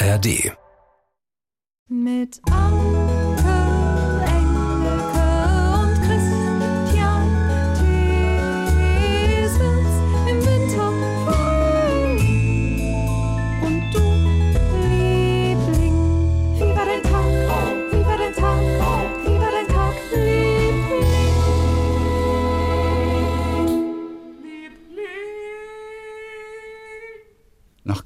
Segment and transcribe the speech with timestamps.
[0.00, 0.56] ARD.
[1.88, 2.40] Mit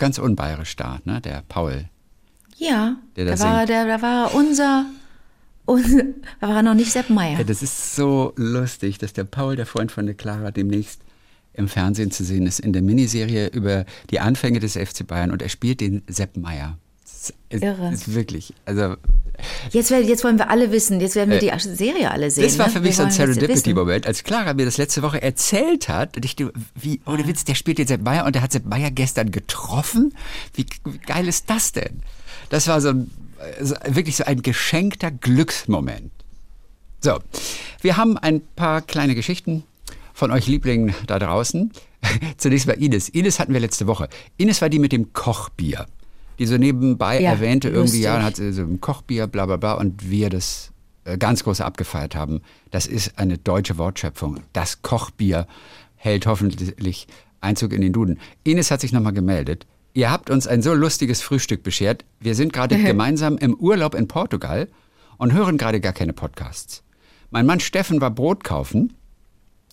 [0.02, 1.20] ganz unbayerisch da, ne?
[1.20, 1.84] Der Paul.
[2.56, 4.84] Ja, Der da das war, der, da war unser,
[5.64, 6.02] unser,
[6.40, 7.38] da war noch nicht Sepp Meier.
[7.38, 11.02] Ja, das ist so lustig, dass der Paul, der Freund von der Clara, demnächst
[11.54, 15.40] im Fernsehen zu sehen ist, in der Miniserie über die Anfänge des FC Bayern und
[15.40, 16.78] er spielt den Sepp Meier.
[17.04, 17.92] Das ist, Irre.
[17.92, 18.96] ist wirklich, also
[19.70, 22.44] Jetzt, jetzt wollen wir alle wissen, jetzt werden wir die Serie alle sehen.
[22.44, 22.72] Äh, das war ne?
[22.72, 23.16] für mich Wir so ein jetzt.
[23.16, 26.16] Serendipity-Moment, als Clara mir das letzte Woche erzählt hat.
[26.16, 26.36] Und ich,
[26.74, 30.14] wie, ohne Witz, der spielt den Sepp Meier und der hat Sepp Meier gestern getroffen.
[30.54, 32.02] Wie, wie geil ist das denn?
[32.50, 33.10] Das war so, ein,
[33.86, 36.12] wirklich so ein geschenkter Glücksmoment.
[37.00, 37.18] So,
[37.80, 39.64] wir haben ein paar kleine Geschichten
[40.14, 41.72] von euch Lieblingen da draußen.
[42.36, 43.08] Zunächst mal Ines.
[43.08, 44.08] Ines hatten wir letzte Woche.
[44.36, 45.86] Ines war die mit dem Kochbier.
[46.38, 48.02] Die so nebenbei Ja, erwähnte, irgendwie, lustig.
[48.02, 50.72] ja, hat sie so ein Kochbier, bla bla bla, und wir das
[51.04, 52.40] äh, ganz groß abgefeiert haben.
[52.70, 54.40] Das ist eine deutsche Wortschöpfung.
[54.52, 55.46] Das Kochbier
[55.96, 57.06] hält hoffentlich
[57.40, 58.18] Einzug in den Duden.
[58.44, 59.66] Ines hat sich nochmal gemeldet.
[59.94, 62.04] Ihr habt uns ein so lustiges Frühstück beschert.
[62.20, 64.68] Wir sind gerade gemeinsam im Urlaub in Portugal
[65.18, 66.82] und hören gerade gar keine Podcasts.
[67.30, 68.94] Mein Mann Steffen war Brot kaufen.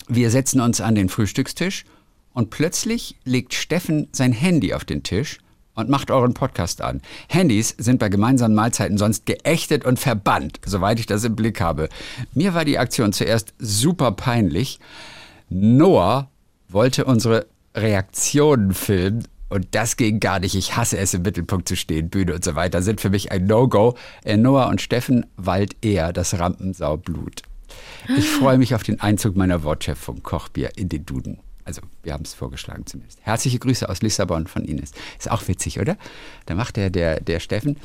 [0.08, 1.84] Wir setzen uns an den Frühstückstisch
[2.32, 5.38] und plötzlich legt Steffen sein Handy auf den Tisch
[5.80, 7.00] und macht euren Podcast an.
[7.28, 11.88] Handys sind bei gemeinsamen Mahlzeiten sonst geächtet und verbannt, soweit ich das im Blick habe.
[12.34, 14.78] Mir war die Aktion zuerst super peinlich.
[15.48, 16.30] Noah
[16.68, 20.54] wollte unsere Reaktionen filmen und das ging gar nicht.
[20.54, 22.08] Ich hasse es, im Mittelpunkt zu stehen.
[22.08, 23.96] Bühne und so weiter sind für mich ein No-Go.
[24.24, 27.42] Äh, Noah und Steffen wallt eher das Rampensaublut.
[28.16, 31.40] Ich freue mich auf den Einzug meiner Wortschöpfung Kochbier in den Duden.
[31.70, 33.20] Also, wir haben es vorgeschlagen zumindest.
[33.22, 34.90] Herzliche Grüße aus Lissabon von Ines.
[35.16, 35.96] Ist auch witzig, oder?
[36.46, 37.76] Da macht der, der, der Steffen,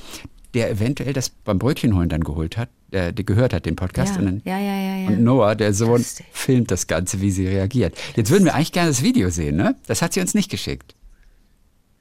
[0.56, 4.16] der eventuell das beim Brötchenholen dann geholt hat, der, der gehört hat, den Podcast.
[4.16, 5.07] Ja, und, dann, ja, ja, ja, ja.
[5.09, 6.25] und Noah, der Sohn, Lustig.
[6.31, 7.96] filmt das Ganze, wie sie reagiert.
[8.16, 9.75] Jetzt würden wir eigentlich gerne das Video sehen, ne?
[9.85, 10.96] Das hat sie uns nicht geschickt.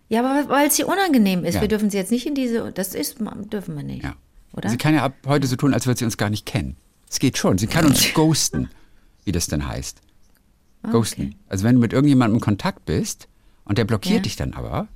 [0.08, 1.60] Ja, aber weil es hier unangenehm ist.
[1.60, 3.18] Wir dürfen sie jetzt nicht in diese, das ist,
[3.52, 4.04] dürfen wir nicht.
[4.04, 4.16] Ja.
[4.54, 4.70] Oder?
[4.70, 6.76] Sie kann ja ab heute so tun, als würde sie uns gar nicht kennen.
[7.10, 7.58] Es geht schon.
[7.58, 8.70] Sie kann uns ghosten,
[9.24, 10.00] wie das denn heißt.
[10.90, 11.34] Ghosten.
[11.48, 13.28] Also wenn du mit irgendjemandem in Kontakt bist
[13.64, 14.22] und der blockiert Ja.
[14.22, 14.88] dich dann aber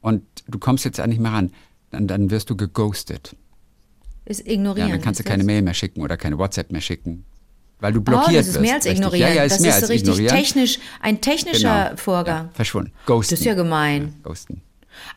[0.00, 1.50] und du kommst jetzt auch nicht mehr ran,
[1.90, 3.36] dann, dann wirst du geghostet.
[4.24, 4.90] Ist Ja, ignorieren.
[4.90, 5.46] dann kannst du keine das?
[5.46, 7.24] Mail mehr schicken oder keine WhatsApp mehr schicken,
[7.80, 8.62] weil du Oh, blockiert das ist wirst.
[8.62, 8.98] mehr als richtig.
[8.98, 9.28] ignorieren.
[9.30, 10.36] Ja, ja, ist das mehr ist als so richtig ignorieren.
[10.36, 11.96] technisch, ein technischer Genau.
[11.96, 12.46] Vorgang.
[12.46, 12.92] Ja, verschwunden.
[13.06, 13.32] Ghosten.
[13.34, 14.02] Das ist ja gemein.
[14.02, 14.62] Ja, ghosten.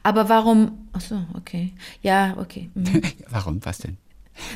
[0.03, 0.71] Aber warum?
[0.93, 1.73] Ach so, okay.
[2.01, 2.69] Ja, okay.
[2.75, 3.01] Mhm.
[3.29, 3.65] Warum?
[3.65, 3.97] Was denn?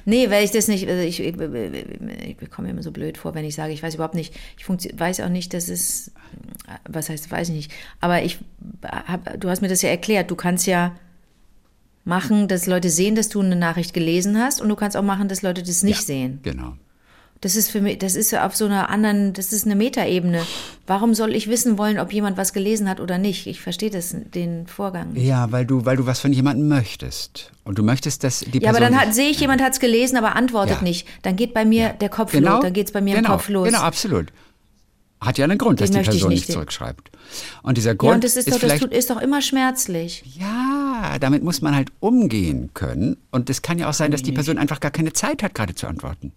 [0.06, 3.36] Nee, weil ich das nicht, also ich, ich, ich bekomme mir immer so blöd vor,
[3.36, 6.12] wenn ich sage, ich weiß überhaupt nicht, ich weiß auch nicht, dass es,
[6.88, 8.40] was heißt, weiß ich nicht, aber ich
[8.84, 10.96] hab, du hast mir das ja erklärt, du kannst ja
[12.06, 15.28] machen, dass Leute sehen, dass du eine Nachricht gelesen hast und du kannst auch machen,
[15.28, 16.40] dass Leute das nicht sehen.
[16.44, 16.78] Genau.
[17.44, 20.44] Das ist für mich, das ist auf so einer anderen, das ist eine Metaebene.
[20.88, 23.48] Warum soll ich wissen wollen, ob jemand was gelesen hat oder nicht?
[23.48, 25.26] Ich verstehe das, den Vorgang nicht.
[25.26, 27.52] Ja, weil du, weil du was von jemandem möchtest.
[27.66, 28.62] Und du möchtest, dass die Person.
[28.64, 30.84] Ja, aber dann hat, sehe ich, jemand hat es gelesen, aber antwortet Ja.
[30.84, 31.06] nicht.
[31.22, 33.32] Dann geht bei mir der Kopf genau, los, dann geht es bei mir genau, im
[33.34, 33.66] Kopf los.
[33.68, 34.28] Genau, absolut.
[35.20, 36.48] Hat ja einen Grund, dass Den die möchte ich Person nicht.
[36.48, 37.12] nicht zurückschreibt.
[37.62, 40.24] Und dieser Grund Ja, und das ist, doch, das tut, ist doch immer schmerzlich.
[40.40, 43.18] ja, damit muss man halt umgehen können.
[43.32, 45.76] Und es kann ja auch sein, dass die Person einfach gar keine Zeit hat, gerade
[45.76, 46.32] zu antworten.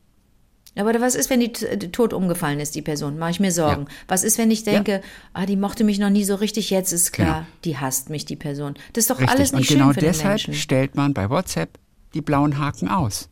[0.78, 3.18] Aber was ist, wenn die t- tot umgefallen ist, die Person?
[3.18, 3.82] Mache ich mir Sorgen.
[3.88, 3.94] Ja.
[4.08, 5.00] Was ist, wenn ich denke,
[5.32, 7.46] ah, die mochte mich noch nie so richtig, jetzt ist klar, Genau.
[7.64, 8.74] die hasst mich, die Person.
[8.92, 9.34] Das ist doch Richtig.
[9.36, 10.54] alles nicht Und schön genau für den deshalb Menschen.
[10.54, 11.78] stellt man bei WhatsApp
[12.14, 13.28] die blauen Haken aus.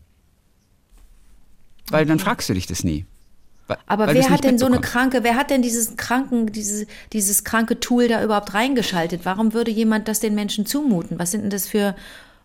[1.91, 3.05] Weil dann fragst du dich das nie.
[3.67, 6.87] Weil- Aber weil wer hat denn so eine kranke, wer hat denn dieses kranken, dieses,
[7.13, 9.23] dieses kranke Tool da überhaupt reingeschaltet?
[9.25, 11.19] Warum würde jemand das den Menschen zumuten?
[11.19, 11.95] Was sind denn das für Ja,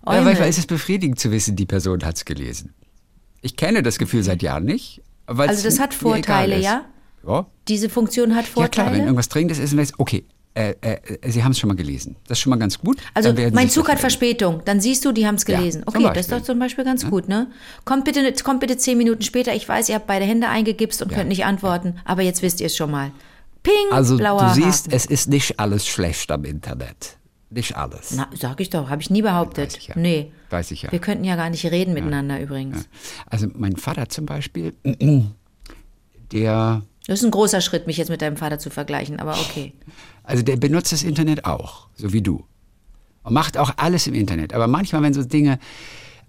[0.05, 0.23] Äume?
[0.25, 2.73] manchmal ist es befriedigend zu wissen, die Person hat es gelesen.
[3.41, 5.01] Ich kenne das Gefühl seit Jahren nicht.
[5.27, 6.85] Also das hat Vorteile, ja?
[7.27, 8.91] Ja, Diese Funktion hat ja klar, Vorteile?
[8.97, 10.23] wenn irgendwas Dringendes ist, weiß, okay,
[10.55, 10.97] äh, äh,
[11.29, 12.15] Sie haben es schon mal gelesen.
[12.27, 12.97] Das ist schon mal ganz gut.
[13.13, 14.61] Also mein Zug hat Verspätung.
[14.65, 15.83] Dann siehst du, die haben es Ja, gelesen.
[15.85, 17.47] zum okay, das ist doch zum Beispiel ganz gut, ne?
[17.85, 19.53] Kommt bitte, kommt bitte zehn Minuten später.
[19.53, 21.17] Ich weiß, ihr habt beide Hände eingegipst und Ja.
[21.17, 23.11] könnt nicht antworten, aber jetzt wisst ihr es schon mal.
[23.61, 24.95] Ping, Also blauer du siehst, Haken.
[24.95, 27.17] es ist nicht alles schlecht am Internet.
[27.51, 28.11] Nicht alles.
[28.11, 29.73] Na, sag ich doch, habe ich nie behauptet.
[29.73, 29.95] Weiß ich ja.
[29.97, 30.31] Nee.
[30.51, 30.91] Weiß ich ja.
[30.91, 32.87] Wir könnten ja gar nicht reden miteinander übrigens.
[33.25, 34.75] Also mein Vater zum Beispiel,
[36.31, 39.73] der, Das ist ein großer Schritt, mich jetzt mit deinem Vater zu vergleichen, aber okay.
[40.23, 42.45] also der benutzt das Internet auch, so wie du.
[43.23, 44.53] und macht auch alles im Internet.
[44.53, 45.57] Aber manchmal, wenn so Dinge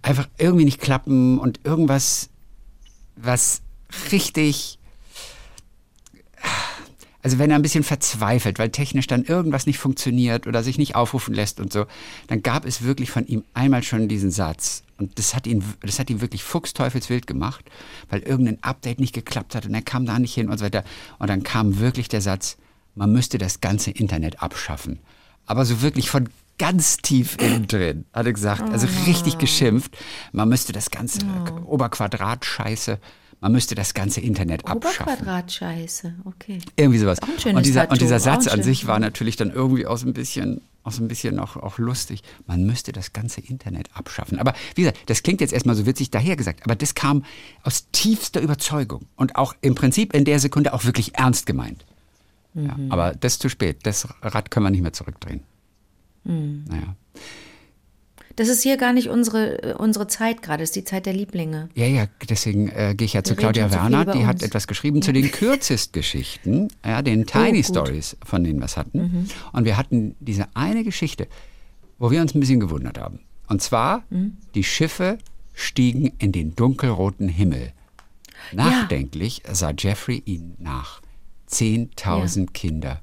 [0.03, 2.31] einfach irgendwie nicht klappen und irgendwas,
[3.17, 3.61] was
[4.11, 4.79] richtig
[7.23, 10.95] also wenn er ein bisschen verzweifelt, weil technisch dann irgendwas nicht funktioniert oder sich nicht
[10.95, 11.87] aufrufen lässt und so,
[12.29, 14.83] dann gab es wirklich von ihm einmal schon diesen Satz.
[14.99, 17.65] Und das hat ihn, das hat ihn wirklich fuchsteufelswild gemacht,
[18.09, 20.85] weil irgendein Update nicht geklappt hat und er kam da nicht hin und so weiter.
[21.19, 22.57] Und dann kam wirklich der Satz,
[22.95, 24.99] man müsste das ganze Internet abschaffen.
[25.47, 26.29] Aber so wirklich von
[26.59, 29.97] ganz tief innen drin, hat er gesagt, also richtig geschimpft,
[30.33, 31.21] man müsste das ganze
[31.65, 32.99] Oberquadrat Scheiße
[33.41, 35.07] man müsste das ganze Internet abschaffen.
[35.15, 36.59] Oberquadratscheiße, okay.
[36.77, 37.19] Irgendwie sowas.
[37.21, 40.13] Und, dieser, Tattoo, und dieser Satz an sich war natürlich dann irgendwie auch so ein
[40.13, 42.23] bisschen, auch so ein bisschen auch, auch lustig.
[42.47, 44.39] Man müsste das ganze Internet abschaffen.
[44.39, 47.25] Aber wie gesagt, das klingt jetzt erstmal so witzig dahergesagt, aber das kam
[47.63, 51.85] aus tiefster Überzeugung und auch im Prinzip in der Sekunde auch wirklich ernst gemeint.
[52.55, 52.91] Ja, Mhm.
[52.91, 53.79] aber das ist zu spät.
[53.85, 55.45] Das Rad können wir nicht mehr zurückdrehen.
[56.25, 56.65] Mhm.
[56.69, 56.97] Naja.
[58.37, 61.13] Das ist hier gar nicht unsere, äh, unsere Zeit gerade, das ist die Zeit der
[61.13, 61.69] Lieblinge.
[61.75, 65.03] Ja, ja, deswegen äh, gehe ich ja zu Wir Claudia Werner, die hat etwas geschrieben
[65.03, 67.67] zu den Kürzestgeschichten, ja, den Tiny gut.
[67.67, 68.99] Stories, von denen wir es hatten.
[68.99, 69.29] Mhm.
[69.53, 71.27] Und wir hatten diese eine Geschichte,
[71.99, 73.21] wo wir uns ein bisschen gewundert haben.
[73.49, 74.37] Und zwar, Mhm.
[74.55, 75.19] die Schiffe
[75.53, 77.73] stiegen in den dunkelroten Himmel.
[78.53, 81.01] Nachdenklich sah Jeffrey ihnen nach.
[81.49, 83.01] 10.000 Kinder.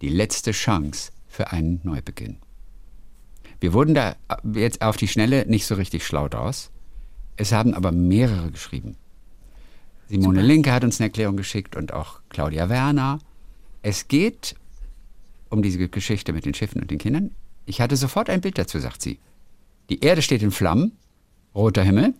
[0.00, 2.36] Die letzte Chance für einen Neubeginn.
[3.60, 4.16] Wir wurden da
[4.54, 6.70] jetzt auf die Schnelle nicht so richtig schlau draus.
[7.36, 8.96] Es haben aber mehrere geschrieben.
[10.08, 13.18] Simone Linke hat uns eine Erklärung geschickt und auch Claudia Werner.
[13.82, 14.54] Es geht
[15.50, 17.32] um diese Geschichte mit den Schiffen und den Kindern.
[17.66, 19.18] Ich hatte sofort ein Bild dazu, sagt sie.
[19.90, 20.92] Die Erde steht in Flammen,
[21.54, 22.14] roter Himmel,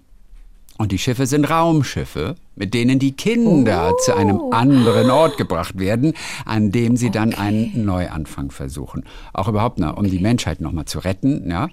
[0.78, 6.14] und die Schiffe sind Raumschiffe, mit denen die Kinder zu einem anderen Ort gebracht werden,
[6.44, 9.04] an dem sie dann einen Neuanfang versuchen.
[9.32, 11.50] Auch überhaupt, na, um die Menschheit nochmal zu retten.
[11.50, 11.68] Ja?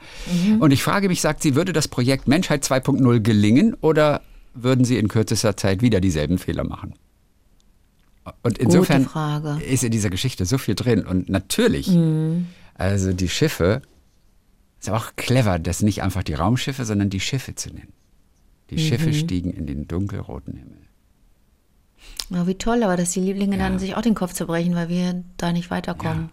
[0.60, 4.22] Und ich frage mich, sagt sie, würde das Projekt Menschheit 2.0 gelingen oder
[4.56, 6.96] würden sie in kürzester Zeit wieder dieselben Fehler machen?
[8.42, 9.64] Und insofern Frage.
[9.64, 11.06] ist in dieser Geschichte so viel drin.
[11.06, 11.96] Und natürlich,
[12.74, 13.84] also die Schiffe,
[14.80, 17.94] ist auch clever, das nicht einfach die Raumschiffe, sondern die Schiffe zu nennen.
[18.70, 20.78] Die Schiffe stiegen in den dunkelroten Himmel.
[22.30, 23.64] Ja, wie toll, aber dass die Lieblinge Ja.
[23.70, 26.30] dann sich auch den Kopf zerbrechen, weil wir da nicht weiterkommen.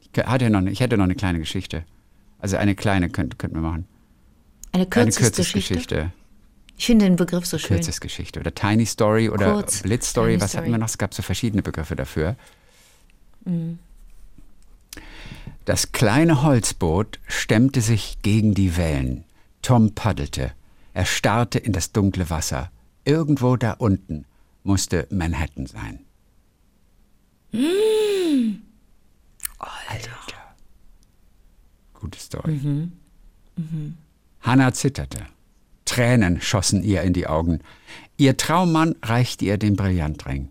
[0.00, 1.84] Ich, hatte noch, eine- ich hätte noch eine kleine Geschichte.
[2.38, 3.86] Also eine kleine könnten könnten wir machen.
[4.72, 5.74] Eine Kürzesgeschichte.
[5.74, 6.12] Kürzesgeschichte.
[6.76, 7.76] Ich finde den Begriff so schön.
[7.76, 8.40] Kürzesgeschichte.
[8.40, 9.82] Oder Tiny Story oder Kurz.
[9.82, 10.32] Blitz Story.
[10.32, 10.80] Tiny Was hatten wir Story.
[10.80, 10.86] noch?
[10.88, 12.34] Es gab so verschiedene Begriffe dafür.
[15.64, 19.24] Das kleine Holzboot stemmte sich gegen die Wellen.
[19.62, 20.52] Tom paddelte.
[20.92, 22.70] Er starrte in das dunkle Wasser.
[23.04, 24.24] Irgendwo da unten
[24.64, 26.00] musste Manhattan sein.
[29.58, 30.10] Alter.
[31.94, 32.88] Gute Story.
[34.40, 35.26] Hannah zitterte.
[35.84, 37.60] Tränen schossen ihr in die Augen.
[38.16, 40.48] Ihr Traummann reichte ihr den Brillantring.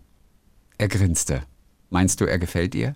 [0.78, 1.42] Er grinste.
[1.90, 2.94] Meinst du, er gefällt ihr?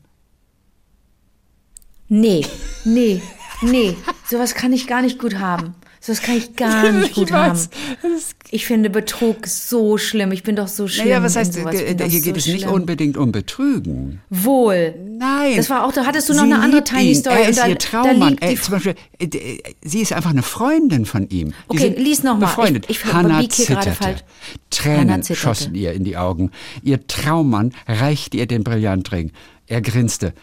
[2.08, 2.44] Nee,
[2.84, 3.20] nee,
[3.62, 3.96] nee.
[4.28, 5.74] Sowas kann ich gar nicht gut haben.
[6.00, 7.58] Sowas kann ich gar nicht gut haben.
[8.52, 10.30] Ich finde Betrug so schlimm.
[10.30, 11.06] Ich bin doch so schlimm.
[11.08, 12.70] Naja, was heißt, äh, Ich hier so geht es nicht schlimm.
[12.74, 14.20] unbedingt um Betrügen.
[14.30, 14.94] Wohl.
[15.18, 15.56] Nein.
[15.56, 17.14] Das war auch, da hattest du noch Sie eine andere Tiny ihn.
[17.16, 17.36] Story.
[17.42, 18.38] Er ist da, ihr Traummann.
[18.38, 21.48] Er, zum Beispiel, äh, äh, sie ist einfach eine Freundin von ihm.
[21.48, 22.46] Die Okay, lies noch mal.
[22.46, 22.84] Befreundet.
[22.88, 24.16] Ich- ich Hannah zitterte.
[24.70, 25.40] Tränen Hannah zitterte.
[25.40, 26.52] schossen ihr in die Augen.
[26.84, 29.32] Ihr Traummann reichte ihr den Brillantring.
[29.66, 30.34] Er grinste.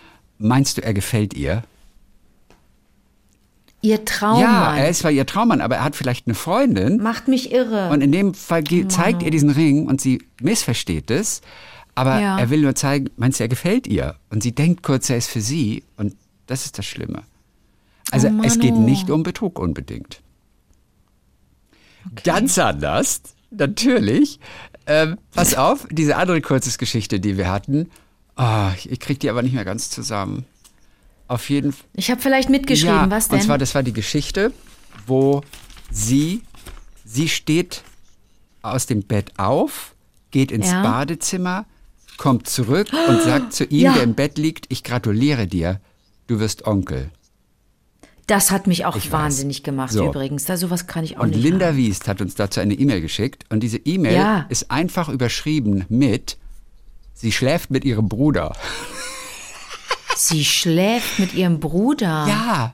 [0.46, 1.64] Meinst du, er gefällt ihr?
[3.82, 6.98] Ihr Traummann Ja, er ist zwar ihr Traummann, aber er hat vielleicht eine Freundin.
[7.02, 7.90] macht mich irre.
[7.90, 11.42] Und in dem Fall ge- zeigt er diesen Ring und sie missversteht es.
[11.96, 12.40] Aber Ja.
[12.40, 14.16] er will nur zeigen, meinst du, er gefällt ihr?
[14.30, 15.84] Und sie denkt kurz, er ist für sie.
[15.96, 16.16] Und
[16.48, 17.24] das ist das Schlimme.
[18.12, 20.22] Also Oh, es geht nicht um Betrug unbedingt.
[22.26, 23.22] Ganz anders,
[23.52, 24.40] natürlich.
[24.88, 27.90] Ähm, pass auf, diese andere Kurzesgeschichte, die wir hatten.
[28.36, 30.46] Ah, ich krieg die aber nicht mehr ganz zusammen.
[31.28, 31.86] Auf jeden Fall.
[31.94, 33.40] ich habe vielleicht mitgeschrieben, Ja, was denn?
[33.40, 34.52] Und zwar, das war die Geschichte,
[35.08, 35.42] wo
[35.90, 36.42] sie,
[37.06, 37.84] sie steht
[38.62, 39.96] aus dem Bett auf,
[40.32, 40.82] geht ins Ja.
[40.84, 41.66] Badezimmer,
[42.18, 43.94] kommt zurück und sagt zu ihm, Ja.
[43.94, 45.80] der im Bett liegt, ich gratuliere dir,
[46.28, 47.10] du wirst Onkel.
[48.28, 49.12] das hat mich auch Ich weiß.
[49.12, 50.08] wahnsinnig gemacht So.
[50.08, 50.46] übrigens.
[50.46, 51.42] Da sowas kann ich auch Und nicht.
[51.44, 51.78] Linda haben.
[51.78, 54.46] Wiest hat uns dazu eine E-Mail geschickt und diese E-Mail Ja.
[54.50, 56.38] ist einfach überschrieben mit,
[57.14, 58.54] sie schläft mit ihrem Bruder.
[60.16, 62.26] Sie schläft mit ihrem Bruder.
[62.28, 62.74] Ja.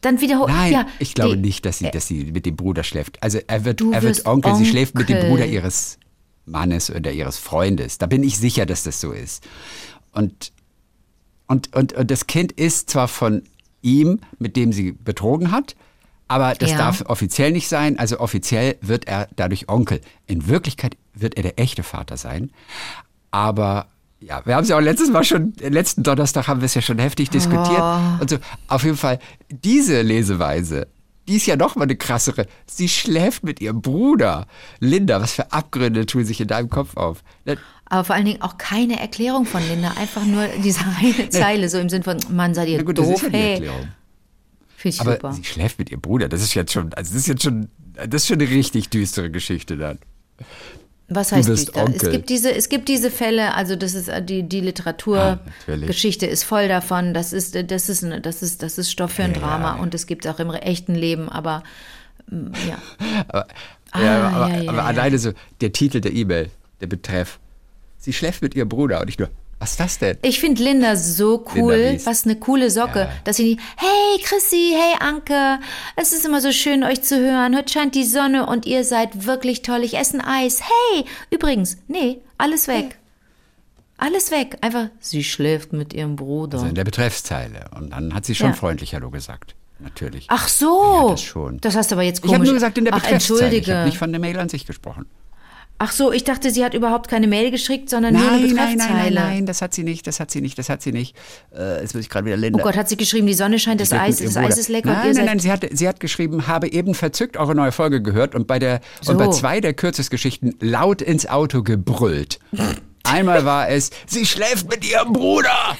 [0.00, 0.52] Dann wiederholt.
[0.52, 3.22] Nein, ja, ich glaube die- nicht, dass sie, dass sie mit dem Bruder schläft.
[3.22, 4.54] Also er wird, er wird wirst Onkel.
[4.56, 5.30] Sie schläft mit dem Onkel.
[5.30, 5.98] Bruder ihres
[6.44, 7.96] Mannes oder ihres Freundes.
[7.96, 9.44] Da bin ich sicher, dass das so ist.
[10.12, 10.52] Und
[11.46, 13.42] Und, und, und das Kind ist zwar von
[13.82, 15.74] ihm, mit dem sie betrogen hat,
[16.28, 16.78] aber das Ja.
[16.78, 17.98] darf offiziell nicht sein.
[17.98, 20.00] Also offiziell wird er dadurch Onkel.
[20.26, 22.50] In Wirklichkeit wird er der echte Vater sein.
[23.34, 23.88] Aber
[24.20, 26.82] ja, wir haben es ja auch letztes Mal schon, letzten Donnerstag haben wir es ja
[26.82, 27.80] schon heftig diskutiert.
[27.80, 28.20] Oh.
[28.20, 28.36] Und so,
[28.68, 29.18] auf jeden Fall,
[29.50, 30.86] diese Leseweise,
[31.26, 32.46] die ist ja noch mal eine krassere.
[32.64, 34.46] Sie schläft mit ihrem Bruder.
[34.78, 37.24] Linda, was für Abgründe tun sich in deinem Kopf auf?
[37.86, 41.78] Aber vor allen Dingen auch keine Erklärung von Linda, einfach nur diese eine Zeile, so
[41.78, 43.52] im Sinn von, Mann, seid ihr Na gut, das doof, ist ja die hey.
[43.54, 43.88] Erklärung.
[44.76, 45.32] Finde ich Aber super.
[45.32, 46.28] sie schläft mit ihrem Bruder.
[46.28, 49.28] Das ist jetzt schon, also das ist jetzt schon, das ist schon eine richtig düstere
[49.32, 49.98] Geschichte dann.
[51.08, 51.84] Was heißt düster?
[51.94, 54.64] Es gibt diese, es gibt diese Fälle, also das ist äh, die, die Ah.
[54.64, 57.12] Literaturgeschichte ist voll davon.
[57.14, 59.76] Das ist, äh, das ist, eine- das ist, das ist Stoff für ein Ja, Drama
[59.76, 59.82] ja.
[59.82, 61.62] und es gibt auch im echten Leben, aber
[62.30, 62.78] mm, ja.
[63.28, 63.46] Aber,
[63.96, 65.30] Ah, ja, aber, aber alleine so
[65.60, 67.38] der Titel der E-Mail, der Betreff.
[67.98, 70.18] Sie schläft mit ihrem Bruder und ich nur, was ist das denn?
[70.22, 73.10] Ich finde Linda so cool, Linda was eine coole Socke, Ja.
[73.24, 75.58] dass sie nicht, hey Chrissy, hey Anke,
[75.96, 79.26] es ist immer so schön euch zu hören, heute scheint die Sonne und ihr seid
[79.26, 82.98] wirklich toll, ich esse ein Eis, hey, übrigens, nee, alles weg.
[83.96, 86.58] Alles weg, einfach, sie schläft mit ihrem Bruder.
[86.58, 87.66] Also in der Betreffszeile.
[87.76, 88.52] Und dann hat sie schon Ja.
[88.54, 89.54] freundlich Hallo gesagt.
[89.78, 90.26] Natürlich.
[90.28, 91.60] Ach so, Ja, das schon.
[91.60, 92.34] das hast du aber jetzt ich komisch.
[92.34, 93.38] habe nur gesagt in der Ach, Betreffszeile.
[93.38, 93.76] Ich entschuldige.
[93.76, 95.06] habe nicht von der Mail an sich gesprochen.
[95.78, 98.54] Ach so, ich dachte, sie hat überhaupt keine Mail geschickt, sondern nur eine Nein, nein,
[98.54, 99.14] nein, Betreffzeile.
[99.14, 101.16] nein, nein, das hat sie nicht, das hat sie nicht, das hat sie nicht.
[101.54, 102.60] Äh, jetzt muss ich gerade wieder Linda.
[102.60, 104.92] Oh Gott, hat sie geschrieben, die Sonne scheint, das Eis, das Eis ist lecker.
[104.92, 108.34] Nein, nein, nein, sie hat, sie hat geschrieben, habe eben verzückt eure neue Folge gehört
[108.36, 109.12] und bei der So.
[109.12, 112.38] und bei zwei der Kürzesgeschichten laut ins Auto gebrüllt.
[113.02, 115.76] Einmal war es, sie schläft mit ihrem Bruder.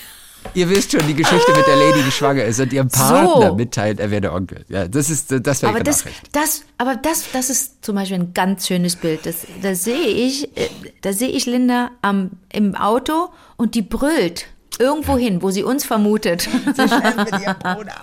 [0.52, 3.54] Ihr wisst schon, die Geschichte mit der Lady, die schwanger ist und ihrem Partner So.
[3.54, 4.64] mitteilt, er wäre der Onkel.
[4.68, 8.34] Ja, das ist, das wäre Aber das, das, aber das, das ist zum Beispiel ein
[8.34, 9.26] ganz schönes Bild.
[9.26, 10.68] Das, da sehe ich, äh,
[11.00, 14.46] da sehe ich Linda am, im Auto und die brüllt
[14.78, 16.42] irgendwo hin, wo sie uns vermutet.
[16.42, 17.94] Sie schläft mit ihrem Bruder.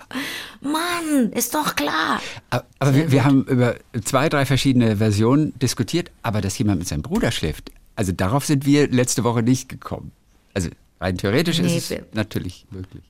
[0.61, 2.21] Mann, ist doch klar.
[2.49, 6.87] Aber, aber wir, wir haben über zwei, drei verschiedene Versionen diskutiert, aber dass jemand mit
[6.87, 10.11] seinem Bruder schläft, also darauf sind wir letzte Woche nicht gekommen.
[10.53, 10.69] Also
[11.01, 13.03] rein theoretisch Nee, ist es natürlich möglich.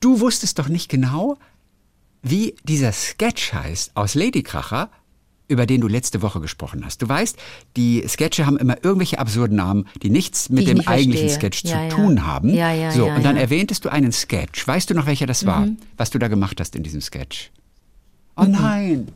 [0.00, 1.36] Du wusstest doch nicht genau,
[2.22, 4.88] wie dieser Sketch heißt aus Ladykracher,
[5.48, 7.00] über den du letzte Woche gesprochen hast.
[7.00, 7.36] Du weißt,
[7.76, 11.50] die Sketche haben immer irgendwelche absurden Namen, die nichts mit ich dem nicht eigentlichen verstehe.
[11.52, 11.88] Sketch Ja, zu ja.
[11.88, 12.54] tun haben.
[12.54, 13.34] Ja, ja, so, ja, und dann.
[13.36, 13.40] Mhm.
[13.40, 14.66] erwähntest du einen Sketch.
[14.68, 15.66] Weißt du noch, welcher das war,
[15.96, 17.50] was du da gemacht hast in diesem Sketch?
[18.36, 18.50] Oh Mhm.
[18.52, 19.08] nein.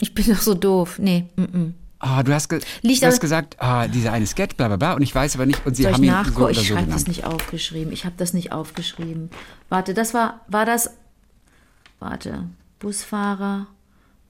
[0.00, 0.98] Ich bin doch so doof.
[0.98, 4.68] Nee, mm, Ah, du hast, ge Liegt du hast gesagt, ah, dieser eine Sketch, bla
[4.68, 6.58] bla bla, und ich weiß aber nicht, und sie Soll ich haben ihn so ich
[6.58, 7.92] so schreibe das nicht aufgeschrieben.
[7.92, 9.30] Ich habe das nicht aufgeschrieben.
[9.68, 10.90] Warte, das war, war das,
[11.98, 12.44] warte,
[12.78, 13.66] Busfahrer,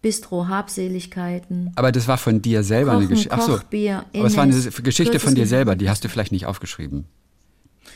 [0.00, 1.72] Bistro, Habseligkeiten.
[1.76, 3.34] Aber das war von dir selber eine Kochen, Geschichte.
[3.34, 3.56] Ach so.
[3.56, 7.04] Kochbier, aber es war eine Geschichte von dir selber, die hast du vielleicht nicht aufgeschrieben.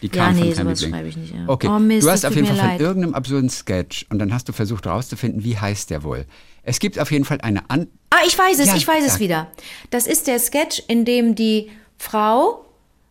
[0.03, 1.45] Die Ja, kam nee, von sowas schreibe ich nicht, ja.
[1.47, 2.81] Okay, Oh, Mist, du hast auf jeden Fall von leid.
[2.81, 6.27] irgendeinem absurden Sketch und dann hast du versucht herauszufinden, wie heißt der wohl.
[6.65, 9.13] Es gibt auf jeden Fall eine An Ah, ich weiß es, Ja, ich weiß es
[9.13, 9.21] sag.
[9.21, 9.51] wieder.
[9.91, 12.65] Das ist der Sketch, in dem die Frau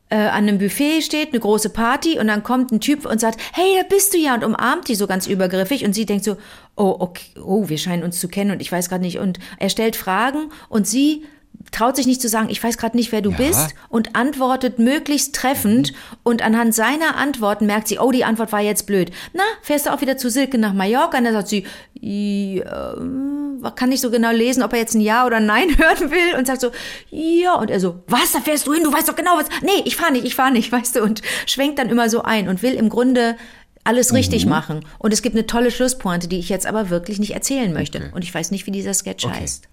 [0.10, 3.40] äh, an einem Buffet steht, eine große Party und dann kommt ein Typ und sagt,
[3.54, 6.36] hey, da bist du ja und umarmt die so ganz übergriffig und sie denkt so,
[6.76, 9.70] oh, okay, oh, wir scheinen uns zu kennen und ich weiß gerade nicht und er
[9.70, 11.24] stellt Fragen und sie
[11.72, 13.38] traut sich nicht zu sagen, ich weiß gerade nicht, wer du Ja.
[13.38, 18.60] bist und antwortet möglichst treffend und anhand seiner Antworten merkt sie, oh, die Antwort war
[18.60, 19.12] jetzt blöd.
[19.34, 21.18] Na, fährst du auch wieder zu Silke nach Mallorca?
[21.18, 21.66] Und dann sagt sie,
[22.00, 25.70] ja, ähm, kann nicht so genau lesen, ob er jetzt ein Ja oder ein Nein
[25.78, 26.72] hören will und sagt so,
[27.10, 29.82] ja, und er so, was, da fährst du hin, du weißt doch genau was, nee,
[29.86, 32.62] ich fahr nicht, ich fahr nicht, weißt du, und schwenkt dann immer so ein und
[32.64, 33.38] will im Grunde
[33.84, 34.86] alles richtig machen.
[35.00, 37.98] Und es gibt eine tolle Schlusspointe, die ich jetzt aber wirklich nicht erzählen möchte.
[37.98, 38.10] Okay.
[38.14, 39.36] Und ich weiß nicht, wie dieser Sketch Okay.
[39.42, 39.68] heißt.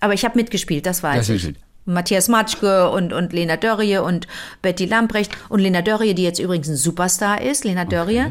[0.00, 1.44] Aber ich habe mitgespielt, das weiß Das ich.
[1.44, 1.62] ist es.
[1.88, 4.26] Matthias Matschke und, und Lena Dörrie und
[4.60, 7.64] Betty Lamprecht und Lena Dörrie, die jetzt übrigens ein Superstar ist.
[7.64, 8.24] Lena Dörrie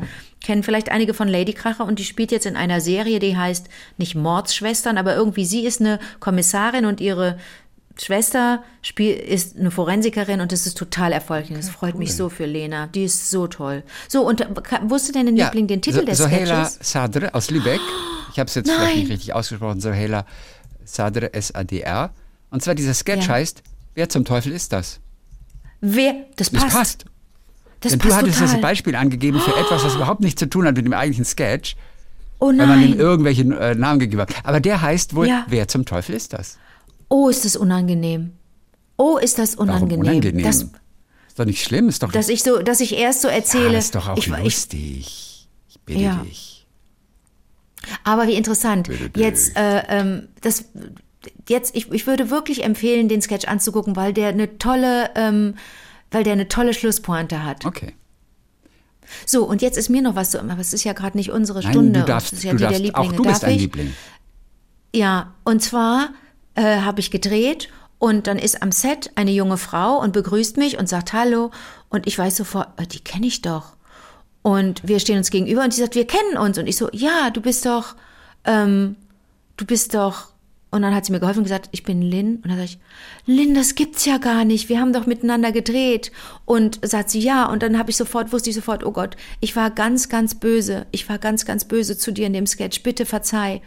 [0.43, 3.67] kennen vielleicht einige von Ladykracher und die spielt jetzt in einer Serie, die heißt
[3.97, 7.37] nicht Mordsschwestern, aber irgendwie sie ist eine Kommissarin und ihre
[7.97, 11.55] Schwester spiel, ist eine Forensikerin und das ist total erfolgreich.
[11.55, 12.87] Das freut mich so für Lena.
[12.87, 13.83] Die ist so toll.
[14.09, 14.47] So, und äh,
[14.83, 16.79] wusste dein Liebling den Titel so, des Sketches?
[16.81, 17.79] Sadr aus Lübeck.
[18.33, 18.99] Ich habe es jetzt vielleicht Nein.
[18.99, 19.79] nicht richtig ausgesprochen.
[19.79, 20.25] Soheila
[20.85, 22.11] Sadr, S-A-D-R.
[22.51, 23.33] Und zwar dieser Sketch Ja.
[23.33, 23.63] heißt,
[23.95, 24.99] wer zum Teufel ist das?
[25.81, 26.13] Wer?
[26.37, 26.75] Das Das passt.
[26.75, 27.05] passt.
[27.81, 28.61] Das Denn passt du hattest das total.
[28.61, 31.75] Beispiel angegeben für etwas, was überhaupt nichts zu tun hat mit dem eigentlichen Sketch,
[32.39, 32.99] oh weil man ihm nein.
[32.99, 34.33] irgendwelche äh, Namen gegeben hat.
[34.43, 35.45] Aber der heißt wohl, Ja.
[35.49, 36.57] wer zum Teufel ist das?
[37.09, 38.31] Oh, ist das unangenehm.
[38.97, 39.99] Oh, ist das Warum unangenehm.
[39.99, 40.43] unangenehm?
[40.45, 40.69] Das, ist
[41.37, 43.65] doch nicht schlimm, ist doch dass ich so, dass ich erst so erzähle.
[43.67, 45.47] ja, das ist doch auch ich, ich, lustig.
[45.67, 46.15] Ich bitte Ja.
[46.25, 46.54] dich.
[48.03, 48.89] Aber wie interessant.
[49.15, 50.65] Jetzt, äh, ähm, das,
[51.47, 55.55] jetzt, ich, ich würde wirklich empfehlen, den Sketch anzugucken, weil der eine tolle, ähm,
[56.11, 57.65] weil der eine tolle Schlusspointe hat.
[57.65, 57.93] Okay.
[59.25, 61.61] So, und jetzt ist mir noch was so, aber es ist ja gerade nicht unsere
[61.61, 61.99] Nein, Stunde.
[61.99, 63.17] du darfst, es ist ja du die der darfst auch Lieblinge.
[63.17, 63.61] du bist Darf ein ich?
[63.61, 63.93] Liebling.
[64.93, 66.09] Ja, und zwar
[66.55, 70.77] äh, habe ich gedreht und dann ist am Set eine junge Frau und begrüßt mich
[70.79, 71.51] und sagt Hallo
[71.89, 73.75] und ich weiß sofort, äh, die kenne ich doch.
[74.45, 76.59] Und wir stehen uns gegenüber und die sagt, wir kennen uns.
[76.59, 77.95] Und ich so, ja, du bist doch,
[78.43, 78.95] ähm,
[79.57, 80.27] du bist doch.
[80.69, 82.35] Und dann hat sie mir geholfen und gesagt, ich bin Lynn.
[82.35, 82.77] Und dann sage ich,
[83.25, 84.69] Lynn, das gibt's ja gar nicht.
[84.69, 86.11] Wir haben doch miteinander gedreht.
[86.45, 87.45] Und sagt sie, ja.
[87.49, 90.85] Und dann habe ich sofort, wusste ich sofort, oh Gott, ich war ganz, ganz böse.
[90.91, 92.83] Ich war ganz, ganz böse zu dir in dem Sketch.
[92.83, 93.63] Bitte verzeih.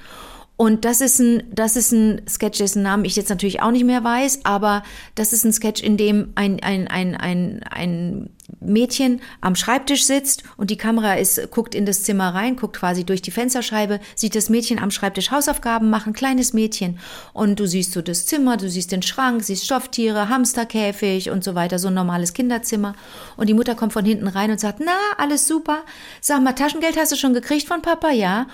[0.58, 3.84] Und das ist ein, das ist ein Sketch, dessen Namen ich jetzt natürlich auch nicht
[3.84, 4.82] mehr weiß, aber
[5.14, 10.42] das ist ein Sketch, in dem ein, ein, ein, ein, ein Mädchen am Schreibtisch sitzt
[10.56, 14.34] und die Kamera ist, guckt in das Zimmer rein, guckt quasi durch die Fensterscheibe, sieht
[14.34, 16.98] das Mädchen am Schreibtisch Hausaufgaben machen, kleines Mädchen.
[17.32, 21.54] Und du siehst so das Zimmer, du siehst den Schrank, siehst Stofftiere, Hamsterkäfig und so
[21.54, 22.96] weiter, so ein normales Kinderzimmer.
[23.36, 25.82] Und die Mutter kommt von hinten rein und sagt, na, alles super.
[26.20, 28.10] Sag mal, Taschengeld hast du schon gekriegt von Papa?
[28.10, 28.48] Ja.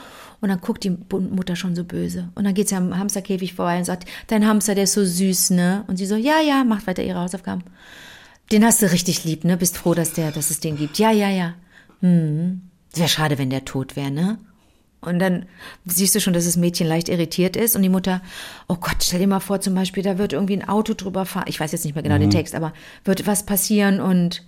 [0.44, 2.28] Und dann guckt die Mutter schon so böse.
[2.34, 5.52] Und dann geht sie am Hamsterkäfig vorbei und sagt, dein Hamster, der ist so süß,
[5.52, 5.84] ne?
[5.86, 7.64] Und sie so, ja, ja, macht weiter ihre Hausaufgaben.
[8.52, 9.56] Den hast du richtig lieb, ne?
[9.56, 10.98] Bist froh, dass der, dass es den gibt.
[10.98, 11.54] Ja, ja, ja.
[12.00, 12.60] Hm.
[12.92, 14.36] Wäre schade, wenn der tot wäre, ne?
[15.00, 15.46] Und dann
[15.86, 18.20] siehst du schon, dass das Mädchen leicht irritiert ist und die Mutter,
[18.68, 21.46] oh Gott, stell dir mal vor, zum Beispiel, da wird irgendwie ein Auto drüber fahren.
[21.48, 22.74] Ich weiß jetzt nicht mehr genau den Text, aber
[23.06, 24.44] wird was passieren und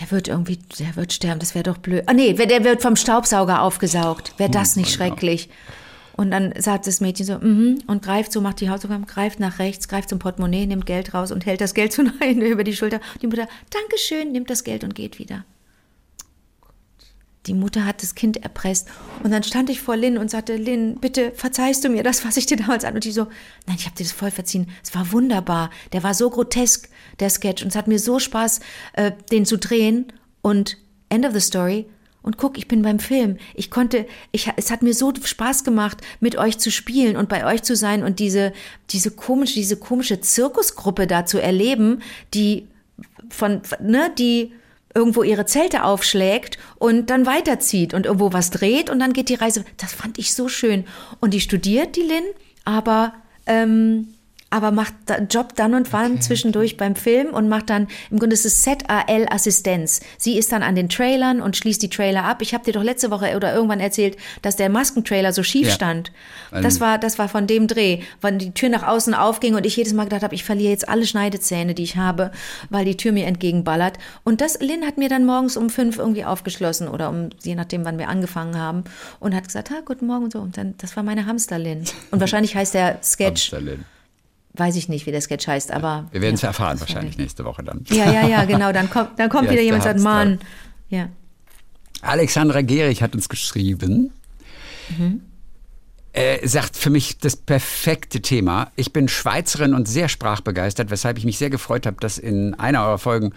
[0.00, 2.04] der wird irgendwie, der wird sterben, das wäre doch blöd.
[2.06, 4.34] Ah nee, der wird vom Staubsauger aufgesaugt.
[4.38, 5.48] Wäre das nicht schrecklich?
[6.16, 9.58] Und dann sagt das Mädchen so, mhm, und greift so, macht die Hausaufgaben, greift nach
[9.58, 13.00] rechts, greift zum Portemonnaie, nimmt Geld raus und hält das Geld so über die Schulter.
[13.20, 15.44] Die Mutter, Dankeschön, nimmt das Geld und geht wieder.
[17.46, 18.88] Die Mutter hat das Kind erpresst.
[19.22, 22.36] Und dann stand ich vor Lynn und sagte, Lynn, bitte verzeihst du mir das, was
[22.36, 22.94] ich dir damals an.
[22.94, 23.26] Und die so,
[23.66, 24.68] nein, ich habe dir das voll verziehen.
[24.82, 25.70] Es war wunderbar.
[25.92, 26.88] Der war so grotesk,
[27.20, 27.62] der Sketch.
[27.62, 28.60] Und es hat mir so Spaß,
[28.94, 30.12] äh, den zu drehen.
[30.42, 30.76] Und
[31.08, 31.86] end of the story.
[32.22, 33.36] Und guck, ich bin beim Film.
[33.54, 37.46] Ich konnte, ich, es hat mir so Spaß gemacht, mit euch zu spielen und bei
[37.46, 38.52] euch zu sein und diese,
[38.90, 42.02] diese komische, diese komische Zirkusgruppe da zu erleben,
[42.34, 42.66] die
[43.28, 44.52] von, ne, die,
[44.96, 49.34] irgendwo ihre Zelte aufschlägt und dann weiterzieht und irgendwo was dreht und dann geht die
[49.34, 49.64] Reise.
[49.76, 50.84] Das fand ich so schön.
[51.20, 52.24] Und die studiert, die Lynn,
[52.64, 53.12] aber,
[53.46, 54.08] ähm,
[54.50, 58.34] aber macht da Job dann und wann zwischendurch beim Film und macht dann, im Grunde
[58.34, 60.00] ist es ZAL-Assistenz.
[60.18, 62.42] Sie ist dann an den Trailern und schließt die Trailer ab.
[62.42, 65.72] Ich habe dir doch letzte Woche oder irgendwann erzählt, dass der Maskentrailer so schief Ja.
[65.74, 66.12] stand.
[66.52, 69.76] Das war, das war von dem Dreh, wann die Tür nach außen aufging und ich
[69.76, 72.30] jedes Mal gedacht habe, ich verliere jetzt alle Schneidezähne, die ich habe,
[72.70, 73.98] weil die Tür mir entgegenballert.
[74.24, 77.84] Und das, Lynn hat mir dann morgens um fünf irgendwie aufgeschlossen oder um, je nachdem,
[77.84, 78.84] wann wir angefangen haben
[79.20, 80.38] und hat gesagt, ha, guten Morgen und so.
[80.38, 81.84] Und dann, das war meine Hamster Lynn.
[82.10, 83.84] Und wahrscheinlich heißt der Sketch, Hamsterlin.
[84.58, 86.06] Weiß ich nicht, wie der Sketch heißt, aber.
[86.10, 87.84] Wir werden es ja, erfahren, wahrscheinlich nächste Woche dann.
[87.88, 88.72] Ja, ja, ja, genau.
[88.72, 90.38] Dann kommt, dann kommt wieder jemand und sagt, Mann.
[90.88, 91.08] Ja.
[92.02, 94.12] Alexandra Gehrig hat uns geschrieben.
[96.12, 98.70] Äh, sagt für mich das perfekte Thema.
[98.76, 102.82] Ich bin Schweizerin und sehr sprachbegeistert, weshalb ich mich sehr gefreut habe, dass in einer
[102.84, 103.32] eurer Folgen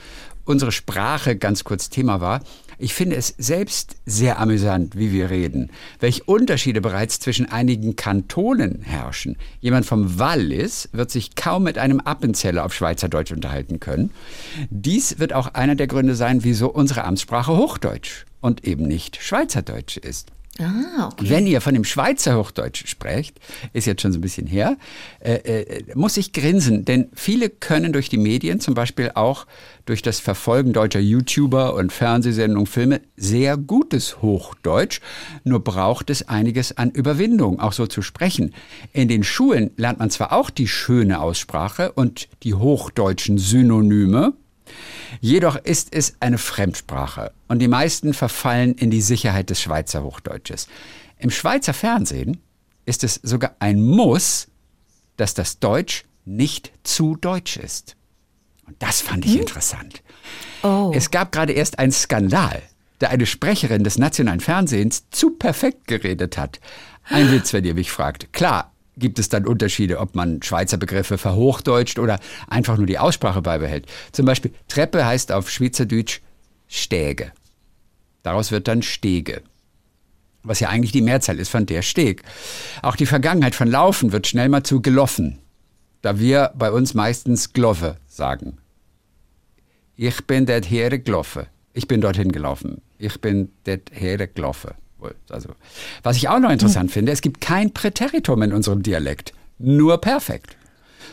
[0.45, 2.41] unsere Sprache ganz kurz Thema war.
[2.81, 5.69] Ich finde es selbst sehr amüsant, wie wir reden.
[5.99, 9.35] Welche Unterschiede bereits zwischen einigen Kantonen herrschen.
[9.59, 14.11] Jemand vom Wallis wird sich kaum mit einem Appenzeller auf Schweizerdeutsch unterhalten können.
[14.69, 19.97] Dies wird auch einer der Gründe sein, wieso unsere Amtssprache Hochdeutsch und eben nicht Schweizerdeutsch
[19.97, 20.31] ist.
[20.59, 21.29] Ah, okay.
[21.29, 23.39] Wenn ihr von dem Schweizer Hochdeutsch sprecht,
[23.71, 24.77] ist jetzt schon so ein bisschen her,
[25.21, 29.47] äh, äh, muss ich grinsen, denn viele können durch die Medien, zum Beispiel auch
[29.85, 34.99] durch das Verfolgen deutscher YouTuber und Fernsehsendungen, Filme, sehr gutes Hochdeutsch,
[35.45, 38.53] nur braucht es einiges an Überwindung, auch so zu sprechen.
[38.91, 44.33] In den Schulen lernt man zwar auch die schöne Aussprache und die hochdeutschen Synonyme,
[45.21, 50.67] Jedoch ist es eine Fremdsprache und die meisten verfallen in die Sicherheit des Schweizer Hochdeutsches.
[51.17, 52.41] Im Schweizer Fernsehen
[52.85, 54.47] ist es sogar ein Muss,
[55.17, 57.95] dass das Deutsch nicht zu deutsch ist.
[58.65, 60.03] Und das fand ich interessant.
[60.63, 60.91] Oh.
[60.93, 62.61] Es gab gerade erst einen Skandal,
[62.99, 66.59] da eine Sprecherin des nationalen Fernsehens zu perfekt geredet hat.
[67.03, 68.31] Ein Witz, wenn ihr mich fragt.
[68.31, 73.41] Klar gibt es dann Unterschiede, ob man Schweizer Begriffe verhochdeutscht oder einfach nur die Aussprache
[73.41, 73.85] beibehält.
[74.11, 76.21] Zum Beispiel Treppe heißt auf Schweizerdeutsch
[76.67, 77.31] Stäge.
[78.23, 79.41] Daraus wird dann Stege.
[80.43, 82.23] Was ja eigentlich die Mehrzahl ist von der Steg.
[82.81, 85.39] Auch die Vergangenheit von Laufen wird schnell mal zu geloffen.
[86.01, 88.57] Da wir bei uns meistens Glove sagen.
[89.95, 91.47] Ich bin dorthin gelaufen.
[91.73, 92.81] Ich bin dorthin gelaufen.
[92.97, 94.71] Ich bin dorthin gelaufen.
[95.29, 95.49] Also,
[96.03, 99.33] was ich auch noch interessant finde, es gibt kein Präteritum in unserem Dialekt.
[99.57, 100.55] Nur perfekt.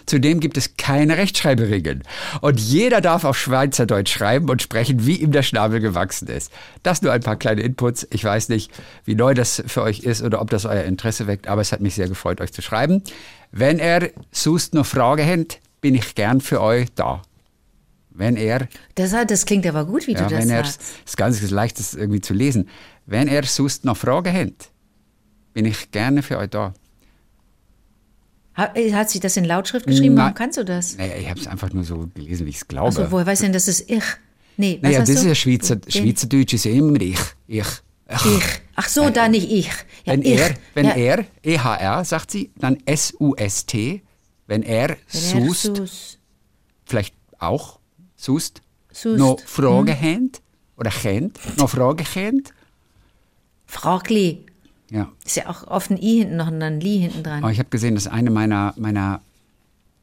[0.06, 2.04] Zudem gibt es keine Rechtschreiberegeln.
[2.40, 6.52] Und jeder darf auf Schweizerdeutsch schreiben und sprechen, wie ihm der Schnabel gewachsen ist.
[6.84, 8.06] Das nur ein paar kleine Inputs.
[8.10, 8.70] Ich weiß nicht,
[9.04, 11.80] wie neu das für euch ist oder ob das euer Interesse weckt, aber es hat
[11.80, 13.02] mich sehr gefreut, euch zu schreiben.
[13.50, 17.22] Wenn er sonst noch Fragen habt, bin ich gern für euch da.
[18.18, 20.80] Wenn er, Das, hat- das klingt aber gut, wie ja, du das wenn er, sagst.
[20.80, 22.68] es ist ganz leicht, das irgendwie zu lesen.
[23.04, 24.70] Wenn er sonst noch Fragen habt,
[25.52, 26.72] bin ich gerne für euch da.
[28.54, 30.14] Hat, hat sich das in Lautschrift geschrieben?
[30.14, 30.24] Nein.
[30.24, 30.96] Warum kannst du das?
[30.96, 32.88] Naja, ich habe es einfach nur so gelesen, wie ich es glaube.
[32.88, 34.02] Achso, woher weißt du denn, dass es ich?
[34.56, 35.28] Nee, naja, das ist du?
[35.28, 37.18] ja Schweizer, Den- Schweizerdeutsch ist ja immer ich.
[37.46, 37.66] Ich.
[38.08, 38.24] Ach.
[38.24, 38.44] Ich.
[38.76, 39.66] Ach so, da nicht ich.
[39.66, 40.38] Ja, Wenn ich.
[40.40, 44.02] er, wenn ja, er, EHR, sagt sie, dann S-U-S-T.
[44.46, 44.98] Wenn er wenn er
[45.50, 46.18] sust, sus-
[46.86, 47.78] vielleicht auch
[48.16, 49.18] sust, Sust.
[49.18, 50.42] noch Fragen habt
[50.76, 52.52] oder kennt, noch Fragen kennt.
[53.66, 54.44] Fragli.
[54.90, 55.10] Ja.
[55.24, 57.42] Ist ja auch oft ein I hinten noch und dann ein Li hinten dran.
[57.42, 59.20] Aber ich habe gesehen, dass eine meiner, meiner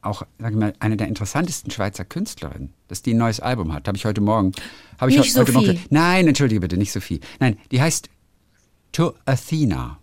[0.02, 3.88] auch, sag ich mal, eine der interessantesten Schweizer Künstlerinnen, dass die ein neues Album hat.
[3.88, 4.52] Habe ich heute Morgen.
[5.00, 5.66] Habe ich Nicht heu- heute Morgen.
[5.68, 5.78] Sophie.
[5.80, 7.22] ge- Nein, entschuldige bitte, nicht Sophie.
[7.40, 8.10] Nein, die heißt
[8.92, 9.98] To Athena.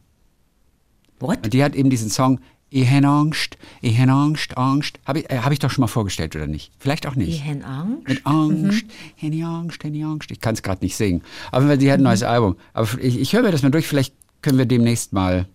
[1.20, 1.44] What?
[1.44, 2.40] Und die hat eben diesen Song
[2.72, 5.00] Ich habe Angst, ich habe Angst, Angst.
[5.04, 6.70] Habe ich, äh, hab ich doch schon mal vorgestellt, oder nicht?
[6.78, 7.44] Vielleicht auch nicht.
[7.44, 8.08] Hen Angst?
[8.08, 8.84] Mit Angst,
[9.20, 9.32] mhm.
[9.32, 10.30] ich Angst, ich Angst.
[10.30, 11.22] Ich kann es gerade nicht singen.
[11.50, 12.56] Aber die hat ein neues Album.
[12.72, 13.88] Aber ich, ich höre mir das mal durch.
[13.88, 15.46] Vielleicht können wir demnächst mal.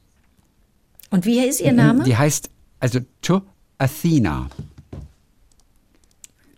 [1.10, 2.04] Und wie ist ihr Name?
[2.04, 2.50] Die heißt
[2.82, 3.42] also To
[3.78, 4.50] Athena.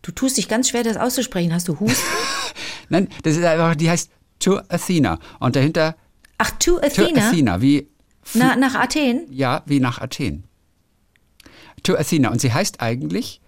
[0.01, 1.53] Du tust dich ganz schwer, das auszusprechen.
[1.53, 2.01] Hast du Hust?
[2.89, 5.19] Nein, das ist einfach, die heißt To Athena.
[5.39, 5.95] Und dahinter
[6.39, 7.27] Ach, to To Athena?
[7.27, 7.87] Athena, wie,
[8.33, 9.25] Na, nach Athen?
[9.29, 10.46] ja, wie nach Athen.
[11.83, 12.29] To Athena.
[12.29, 13.41] Und sie heißt eigentlich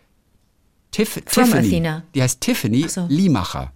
[0.91, 1.67] Tiff, From Tiffany.
[1.67, 2.03] Athena.
[2.15, 3.05] Die heißt Tiffany so.
[3.09, 3.71] Liemacher.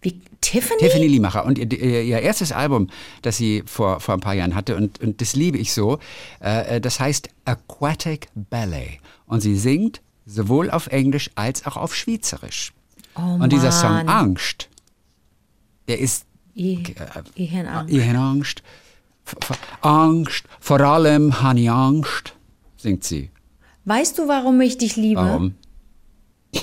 [0.00, 0.80] Wie, Tiffany?
[0.80, 1.44] Tiffany Liemacher.
[1.44, 2.88] Und ihr, ihr, erstes Album,
[3.22, 5.98] das sie vor, vor ein paar Jahren hatte, und, und das liebe ich so,
[6.40, 9.00] äh, das heißt Aquatic Ballet.
[9.26, 12.72] Und sie singt sowohl auf Englisch als auch auf Schweizerisch.
[13.16, 14.08] Oh, und dieser Song Mann.
[14.08, 14.68] Angst,
[15.88, 16.94] der ist I,
[17.36, 17.92] I Hen Angst.
[17.92, 18.62] Ich Angst.
[19.80, 20.44] Angst.
[20.60, 22.34] Vor allem habe ich Angst,
[22.78, 23.30] singt sie.
[23.84, 25.20] Weißt du, warum ich dich liebe?
[25.20, 25.54] Warum?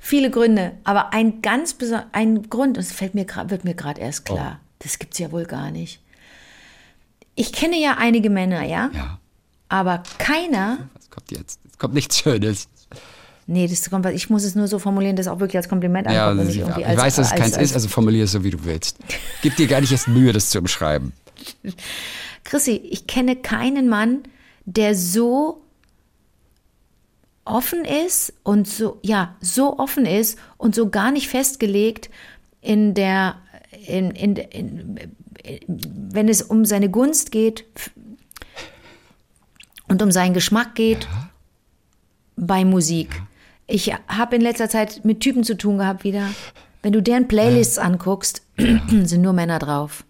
[0.00, 1.76] Viele Gründe, aber ein ganz
[2.12, 4.58] ein Grund, das fällt mir wird mir gerade erst klar.
[4.60, 4.66] Oh.
[4.80, 6.00] Das gibt's ja wohl gar nicht.
[7.36, 9.18] Ich kenne ja einige Männer, ja, Ja,
[9.68, 10.88] aber keiner.
[10.94, 11.60] was kommt jetzt?
[11.70, 12.68] Es kommt nichts Schönes.
[13.46, 16.08] Nee, das kommt, ich muss es nur so formulieren, dass es auch wirklich als Kompliment
[16.10, 16.40] Ja, ankommt.
[16.40, 18.24] und also ich, irgendwie ich als, weiß, dass es als, keins als, ist, also formulier
[18.24, 18.98] es so, wie du willst.
[19.42, 21.12] Gib dir gar nicht erst Mühe, das zu umschreiben.
[22.44, 24.22] Chrissy, ich kenne keinen Mann,
[24.64, 25.62] der so
[27.44, 32.10] offen ist und so, ja, so offen ist und so gar nicht festgelegt
[32.60, 33.36] in der,
[33.86, 35.00] in, in, in,
[35.66, 37.64] wenn es um seine Gunst geht
[39.88, 41.08] und um seinen Geschmack geht
[42.36, 43.22] bei Musik.
[43.66, 46.28] Ich habe in letzter Zeit mit Typen zu tun gehabt wieder.
[46.82, 50.04] Wenn du deren Playlists anguckst, sind nur Männer drauf.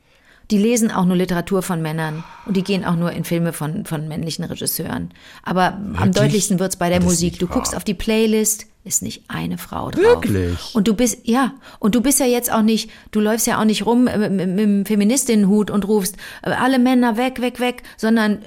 [0.50, 3.84] Die lesen auch nur Literatur von Männern und die gehen auch nur in Filme von,
[3.84, 5.10] von männlichen Regisseuren.
[5.42, 6.14] Aber am Wirklich?
[6.16, 7.38] deutlichsten wird's bei der Musik.
[7.38, 7.78] Du guckst wahr.
[7.78, 10.02] auf die Playlist, ist nicht eine Frau drauf.
[10.02, 10.74] Wirklich?
[10.74, 13.64] Und du bist, ja, und du bist ja jetzt auch nicht, du läufst ja auch
[13.64, 17.82] nicht rum mit, mit, mit dem Feministinnenhut und rufst äh, alle Männer weg, weg, weg,
[17.96, 18.38] sondern,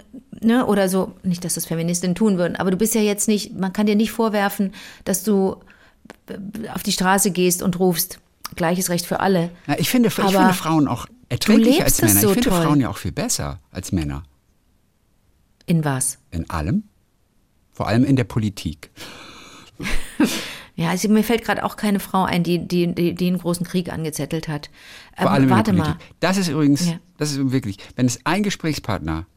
[0.42, 3.56] ne, oder so, nicht, dass das Feministinnen tun würden, aber du bist ja jetzt nicht,
[3.58, 4.74] man kann dir nicht vorwerfen,
[5.06, 5.58] dass du
[6.28, 8.20] äh, auf die Straße gehst und rufst,
[8.56, 9.52] gleiches Recht für alle.
[9.68, 12.20] Na, ich, finde, ich Aber finde Frauen auch erträglicher als Männer.
[12.20, 12.62] so ich finde toll.
[12.64, 14.24] Frauen ja auch viel besser als Männer.
[15.66, 16.18] In was?
[16.32, 16.84] In allem.
[17.72, 18.92] Vor allem in der Politik.
[20.76, 23.64] Ja, also mir fällt gerade auch keine Frau ein, die, die, die, die einen großen
[23.64, 24.72] Krieg angezettelt hat.
[25.16, 25.92] Vor Ähm, allem warte in der mal.
[25.94, 26.16] Politik.
[26.20, 27.00] Das ist übrigens, Ja.
[27.18, 29.28] das ist wirklich, wenn es einen Gesprächspartner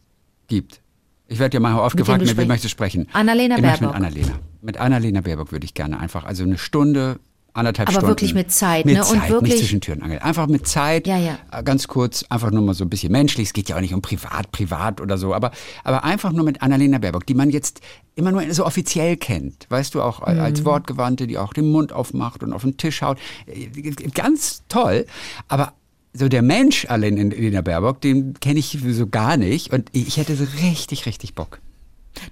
[0.49, 0.81] gibt,
[1.29, 3.07] ich werde ja mal oft Mit gefragt, mit wem möchtest du sprechen?
[3.13, 3.81] Annalena ich Baerbock.
[3.83, 4.39] Mit Annalena.
[4.63, 7.21] Mit Annalena Baerbock würde ich gerne einfach, also eine Stunde,
[7.57, 8.09] anderthalb Aber Stunden.
[8.09, 9.01] wirklich mit Zeit, mit ne?
[9.01, 10.21] Und Zeit, nicht wirklich- zwischen Türen angeln.
[10.23, 11.39] Einfach mit Zeit, Ja, ja.
[11.51, 13.49] äh, ganz kurz, einfach nur mal so ein bisschen menschlich.
[13.49, 15.51] Es geht ja auch nicht um privat, privat oder so, aber,
[15.85, 17.81] aber einfach nur mit Annalena Baerbock, die man jetzt
[18.15, 19.67] immer nur so offiziell kennt.
[19.69, 20.41] Weißt du, auch Mhm.
[20.41, 23.19] als Wortgewandte, die auch den Mund aufmacht und auf den Tisch haut.
[23.47, 23.69] Äh,
[24.15, 25.07] Ganz toll.
[25.49, 25.73] Aber
[26.13, 30.45] so der Mensch Annalena Baerbock, den kenne ich so gar nicht und ich hätte so
[30.63, 31.61] richtig, richtig Bock.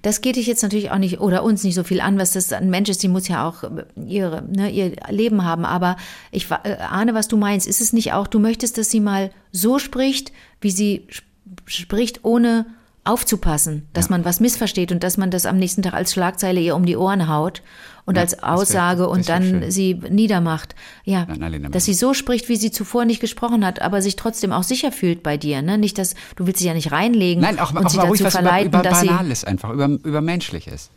[0.02, 2.52] Das geht dich jetzt natürlich auch nicht oder uns nicht so viel an, was das
[2.52, 5.64] ein Mensch ist, die muss ja auch äh, ihre, ne, ihr Leben haben.
[5.64, 5.96] Aber
[6.30, 7.66] ich äh, ahne, was du meinst.
[7.66, 11.26] Ist es nicht auch, du möchtest, dass sie mal so spricht, wie sie sp-
[11.66, 12.66] spricht, ohne
[13.04, 16.74] aufzupassen, dass man was missversteht und dass man das am nächsten Tag als Schlagzeile ihr
[16.74, 17.62] um die Ohren haut
[18.06, 19.70] und Ja, als wär- Aussage das und wär dann schön.
[19.70, 20.74] sie niedermacht.
[21.04, 24.52] Ja, Nein, dass sie so spricht, wie sie zuvor nicht gesprochen hat, aber sich trotzdem
[24.52, 25.60] auch sicher fühlt bei dir.
[25.62, 25.76] Ne?
[25.78, 28.20] Nicht, dass du willst sie ja nicht reinlegen Nein, auch, und auch sie mal ruhig
[28.22, 30.90] dazu über, verleiten, über dass sie Banales einfach, über, über Menschliches.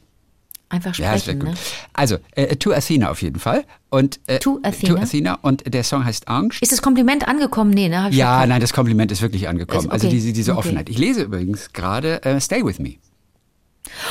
[0.70, 1.40] Einfach Ja, sprechen.
[1.40, 1.50] gut.
[1.50, 1.56] ne?
[1.94, 3.64] Also, äh, To Athena auf jeden Fall.
[3.90, 4.96] Und, äh, To Athena?
[4.96, 5.34] To Athena.
[5.42, 6.62] Und der Song heißt Angst.
[6.62, 7.72] Ist das Kompliment angekommen?
[7.72, 8.10] Nee, ne?
[8.12, 9.86] Ja, nein, das Kompliment ist wirklich angekommen.
[9.86, 10.60] Ist- Also okay, diese, diese okay.
[10.60, 10.90] Offenheit.
[10.90, 12.96] Ich lese übrigens gerade äh, Stay With Me.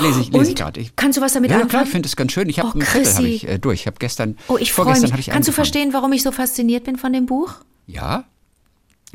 [0.01, 0.83] Lese ich, lese ich gerade.
[0.97, 1.85] Kannst du was damit ja, klar, anfangen?
[1.85, 2.49] ich finde es ganz schön.
[2.49, 3.81] Ich habe Oh, hab ich, äh, durch.
[3.83, 5.27] Ich habe gestern, Oh, ich freue vorgestern mich.
[5.27, 5.55] Kannst du angefangen.
[5.55, 7.53] verstehen, warum ich so fasziniert bin von dem Buch?
[7.87, 8.25] Ja.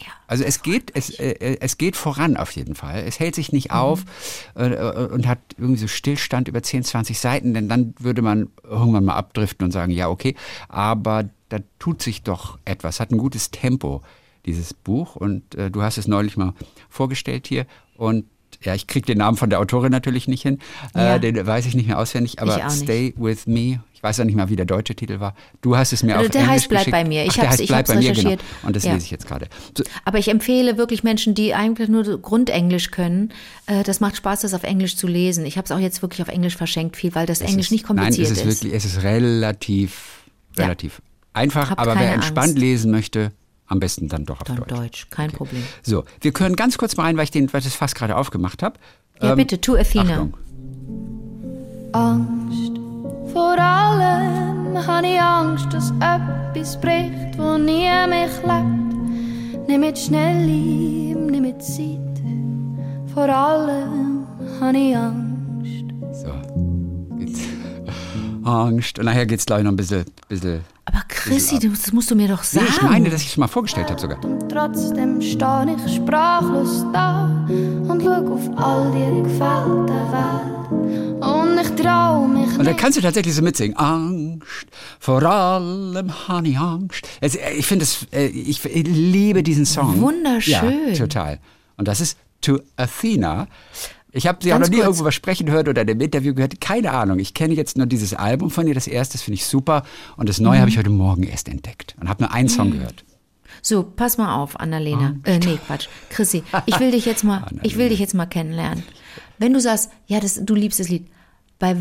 [0.01, 0.07] Ja.
[0.27, 3.03] Also es geht, es, äh, es geht voran auf jeden Fall.
[3.07, 3.55] Es hält sich Mhm.
[3.57, 4.03] nicht auf
[4.55, 8.49] äh, äh, und hat irgendwie so Stillstand über 10, 20 Seiten, denn dann würde man
[8.63, 10.35] irgendwann mal abdriften und sagen, ja, okay,
[10.69, 14.01] aber da tut sich doch etwas, hat ein gutes Tempo,
[14.45, 15.15] dieses Buch.
[15.15, 16.53] Und äh, du hast es neulich mal
[16.89, 18.25] vorgestellt hier und
[18.63, 20.59] ja, ich kriege den Namen von der Autorin natürlich nicht hin,
[20.95, 21.15] Ja.
[21.15, 22.69] äh, den weiß ich nicht mehr auswendig, aber.
[22.69, 25.35] Stay With Me, ich weiß auch nicht mal, wie der deutsche Titel war.
[25.61, 26.91] Du hast es mir Also auf der Englisch heißt Bleib geschickt.
[26.91, 27.23] bei mir.
[27.23, 27.99] Ich bei mir, genau.
[28.09, 28.41] recherchiert.
[28.63, 28.93] Und das Ja.
[28.93, 29.47] lese ich jetzt gerade.
[29.77, 33.31] So, Aber ich empfehle wirklich Menschen, die eigentlich nur Grundenglisch können.
[33.67, 35.45] Äh, das macht Spaß, das auf Englisch zu lesen.
[35.45, 37.71] Ich habe es auch jetzt wirklich auf Englisch verschenkt, viel, weil das Es Englisch ist,
[37.73, 38.61] nicht kompliziert nein, es ist.
[38.63, 40.23] Wirklich, es ist relativ,
[40.57, 40.63] Ja.
[40.63, 40.99] relativ
[41.33, 42.57] einfach, Habt aber wer entspannt Angst.
[42.57, 43.31] lesen möchte,
[43.67, 44.69] am besten dann doch auf Dann Deutsch.
[44.71, 45.61] Deutsch, kein Problem.
[45.83, 48.15] So, wir können ganz kurz mal rein, weil ich, den, weil ich das fast gerade
[48.17, 48.79] aufgemacht habe.
[49.21, 50.13] Ja, bitte, to Athena.
[50.13, 50.33] Achtung.
[51.93, 52.70] Angst.
[53.33, 59.67] Vor allem habe ich Angst, dass etwas bricht, wo nie mich lebt.
[59.67, 61.99] Nimm mit schnell ihm, nimm mit Zeit.
[63.13, 64.25] Vor allem
[64.59, 65.85] habe ich Angst.
[66.11, 66.31] So.
[68.49, 68.99] Angst.
[68.99, 70.05] Und nachher geht es, glaube ich, noch ein bisschen.
[70.27, 72.67] bisschen Aber Chrissy, das musst du mir doch nee, sagen.
[72.69, 74.23] ich meine, dass ich es mal vorgestellt habe sogar.
[74.25, 81.00] Und trotzdem stehe ich sprachlos da und schau auf all die gefällte Welt.
[81.83, 83.77] Trau mich Und dann kannst du tatsächlich so mitsingen.
[83.77, 84.67] Angst,
[84.99, 87.07] vor allem habe ich Angst.
[87.21, 89.99] Also, äh, ich finde es, äh, ich, liebe diesen Song.
[90.01, 90.87] Wunderschön.
[90.89, 91.39] Ja, total.
[91.77, 93.47] Und das ist To Athena.
[94.13, 94.87] Ich habe sie auch Ganz noch nie kurz.
[94.87, 96.59] irgendwo was sprechen gehört oder in einem Interview gehört.
[96.59, 97.19] Keine Ahnung.
[97.19, 98.73] Ich kenne jetzt nur dieses Album von ihr.
[98.73, 99.83] Das erste, das finde ich super.
[100.17, 100.45] Und das Mhm.
[100.45, 101.95] neue habe ich heute Morgen erst entdeckt.
[102.01, 103.05] Und habe nur einen Song gehört.
[103.61, 105.15] So, pass mal auf, Annalena.
[105.23, 105.87] Äh, nee, Quatsch.
[106.09, 108.83] Chrissy, ich will dich jetzt mal, ich will dich jetzt mal kennenlernen.
[109.37, 111.07] Wenn du sagst, ja, das, du liebst das Lied,
[111.62, 111.76] bei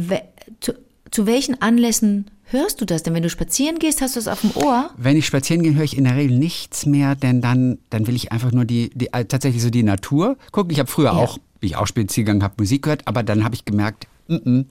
[0.60, 0.74] zu,
[1.10, 3.14] zu welchen Anlässen hörst du das denn?
[3.14, 4.90] Wenn du spazieren gehst, hast du es auf dem Ohr?
[4.96, 8.14] Wenn ich spazieren gehe, höre ich in der Regel nichts mehr, denn dann, dann will
[8.14, 10.70] ich einfach nur die, die äh, tatsächlich so die Natur gucken.
[10.70, 13.54] Ich habe früher auch, wie ich auch spazieren gegangen habe, Musik gehört, aber dann habe
[13.54, 14.64] ich gemerkt, mm -mm,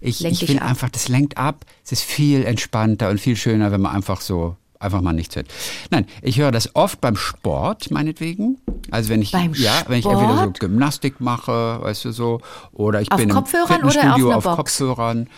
[0.00, 0.70] ich, ich will ab.
[0.70, 1.64] einfach, das lenkt ab.
[1.84, 5.48] Es ist viel entspannter und viel schöner, wenn man einfach so einfach mal nichts hört.
[5.90, 8.58] Nein, ich höre das oft beim Sport, meinetwegen.
[8.90, 10.52] Also wenn ich Beim ja, wenn ich entweder so?
[10.52, 12.40] Gymnastik mache, weißt du so,
[12.72, 14.56] oder ich Auf bin Kopfhörern im oder auf Fitnessstudio auf Box?
[14.56, 15.28] Kopfhörern.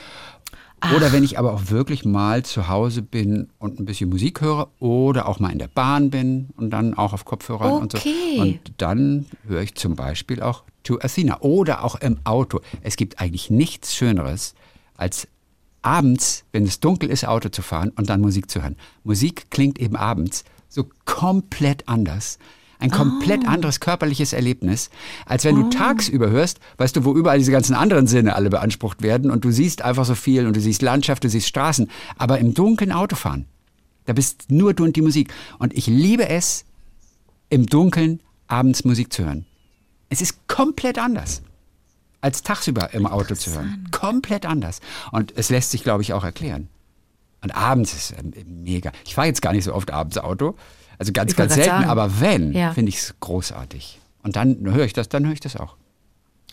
[0.95, 4.69] Oder wenn ich aber auch wirklich mal zu Hause bin und ein bisschen Musik höre
[4.79, 7.99] oder auch mal in der Bahn bin und dann auch auf Kopfhörern und so.
[7.99, 8.39] Okay.
[8.39, 12.61] Und dann höre ich zum Beispiel auch To Athena oder auch im Auto.
[12.83, 14.55] Es gibt eigentlich nichts Schöneres,
[14.97, 15.27] als
[15.83, 18.77] abends, wenn es dunkel ist, Auto zu fahren und dann Musik zu hören.
[19.05, 22.39] Musik klingt eben abends so komplett anders.
[22.81, 23.53] Ein komplett Ah.
[23.53, 24.91] anderes körperliches Erlebnis,
[25.27, 29.03] als wenn du tagsüber hörst, weißt du, wo überall diese ganzen anderen Sinne alle beansprucht
[29.03, 32.39] werden und du siehst einfach so viel und du siehst Landschaft, du siehst Straßen, aber
[32.39, 33.47] im dunklen Autofahren,
[34.05, 35.33] da bist nur du und die Musik.
[35.59, 36.65] Und ich liebe es,
[37.51, 39.45] im Dunkeln abends Musik zu hören.
[40.09, 41.43] Es ist komplett anders,
[42.21, 43.89] als tagsüber im Auto zu hören.
[43.93, 44.81] Komplett anders.
[45.13, 46.69] Und es lässt sich, glaube ich, auch erklären.
[47.43, 48.91] Und abends ist es mega.
[49.07, 50.57] Ich fahre jetzt gar nicht so oft abends Auto.
[50.99, 51.85] Also ganz, ganz selten, sagen.
[51.89, 52.73] aber wenn, Ja.
[52.73, 54.01] finde ich es großartig.
[54.25, 55.77] Und dann höre ich das, dann höre ich das auch.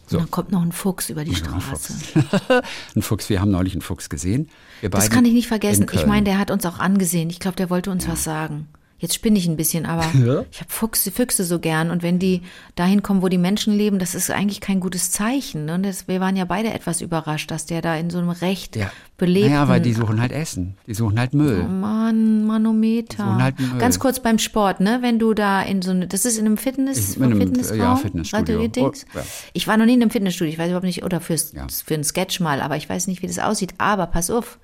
[0.07, 0.17] So.
[0.17, 1.61] Und dann kommt noch ein Fuchs über die Ein Straße.
[1.61, 2.03] Fuchs.
[2.95, 4.49] ein Fuchs, wir haben neulich einen Fuchs gesehen.
[4.83, 5.87] Das kann ich nicht vergessen.
[5.91, 7.31] Ich meine, der hat uns auch angesehen.
[7.31, 8.67] Ich glaube, der wollte uns was sagen.
[8.97, 10.45] Jetzt spinne ich ein bisschen, aber Ja?
[10.49, 11.91] ich habe Füchse, Füchse so gern.
[11.91, 12.41] Und wenn die
[12.75, 15.65] dahin kommen, wo die Menschen leben, das ist eigentlich kein gutes Zeichen.
[15.65, 15.75] Ne?
[15.75, 18.77] Und das, wir waren ja beide etwas überrascht, dass der da in so einem recht
[18.77, 18.89] ja.
[19.17, 19.51] belebten...
[19.51, 20.75] Naja, weil die suchen halt Essen.
[20.87, 21.63] Die suchen halt Müll.
[21.63, 23.35] Mann, Manometer.
[23.35, 23.79] Halt Müll.
[23.79, 24.99] Ganz kurz beim Sport, ne?
[25.01, 27.77] Wenn du da in so eine, das ist in einem Fitness, Ich- in einem, Fitnessraum,
[27.79, 28.69] ja, Fitnessstudio.
[28.79, 29.21] Oh, ja.
[29.51, 31.67] Ich war noch nie in einem Fitnessstudio, ich weiß überhaupt nicht, oder fürs, Ja.
[31.85, 33.73] für einen Sketch mal, aber ich weiß nicht, wie das aussieht.
[33.77, 34.57] Aber pass auf,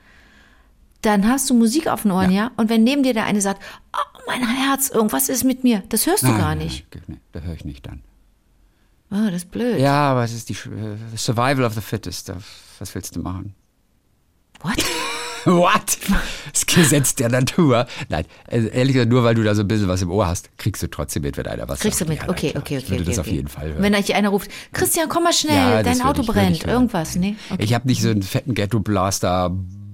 [1.01, 2.43] dann hast du Musik auf den Ohren, ja?
[2.45, 2.51] Ja.
[2.57, 3.61] Und wenn neben dir der eine sagt,
[3.93, 6.85] oh, mein Herz, irgendwas ist mit mir, das hörst du Nein, gar nein, nicht.
[6.93, 8.01] nein, nee, da höre ich nicht dann.
[9.11, 9.79] Oh, das ist blöd.
[9.79, 12.31] Ja, aber es ist die äh, Survival of the Fittest.
[12.79, 13.53] Was willst du machen?
[14.61, 14.77] What?
[15.45, 15.97] What?
[16.53, 17.87] Das Gesetz der Natur.
[18.09, 20.55] Nein, also ehrlich gesagt, nur weil du da so ein bisschen was im Ohr hast,
[20.59, 22.09] kriegst du trotzdem mit, wenn einer was Kriegst sagt.
[22.09, 22.21] du mit?
[22.21, 22.77] Ja, okay, okay, okay.
[22.77, 23.29] Ich würde okay, das okay.
[23.29, 23.81] auf jeden Fall hören.
[23.81, 27.15] Wenn euch einer ruft, Christian, komm mal schnell, Ja, das dein Auto ich- brennt, irgendwas,
[27.15, 27.35] nee?
[27.49, 27.63] Okay.
[27.63, 29.51] Ich habe nicht so einen fetten Ghetto-Blaster,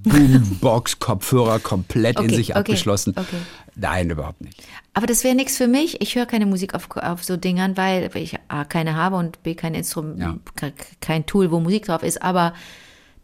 [0.08, 3.12] Boombox, Kopfhörer komplett in Okay, sich okay, abgeschlossen.
[3.16, 3.36] okay.
[3.76, 4.60] Nein, überhaupt nicht.
[4.94, 6.00] Aber das wäre nichts für mich.
[6.00, 9.54] Ich höre keine Musik auf, auf so Dingern, weil ich A, keine habe und B,
[9.54, 10.36] kein Instrument, Ja.
[10.56, 12.20] ke- kein Tool, wo Musik drauf ist.
[12.20, 12.54] Aber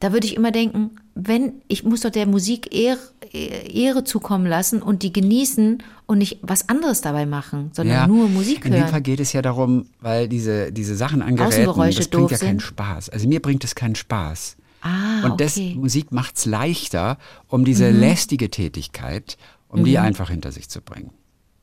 [0.01, 2.99] da würde ich immer denken, wenn, ich muss doch der Musik Ehre,
[3.33, 8.65] Ehre zukommen lassen und die genießen und nicht was anderes dabei machen, sondern nur Musik
[8.65, 9.03] In dem Fall hören.
[9.03, 12.63] geht es ja darum, weil diese, diese Sachen an Geräten, das bringt ja keinen sind.
[12.63, 13.09] Spaß.
[13.09, 14.57] Also mir bringt es keinen Spaß.
[14.87, 15.75] Ah, Und das, okay.
[15.75, 15.81] Mhm.
[15.81, 17.17] Musik macht es leichter,
[17.49, 21.11] um diese lästige Tätigkeit, um die einfach hinter sich zu bringen.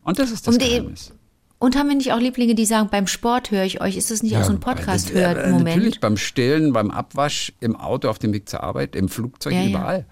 [0.03, 1.13] Und das ist das Um Geheimnis.
[1.59, 3.95] Und haben wir nicht auch Lieblinge, die sagen, beim Sport höre ich euch?
[3.95, 5.65] Ist das nicht auch so ein das- äh, Podcast-Hört-Moment?
[5.65, 9.61] Natürlich beim Stillen, beim Abwasch, im Auto, auf dem Weg zur Arbeit, im Flugzeug, Ja,
[9.61, 10.03] ja.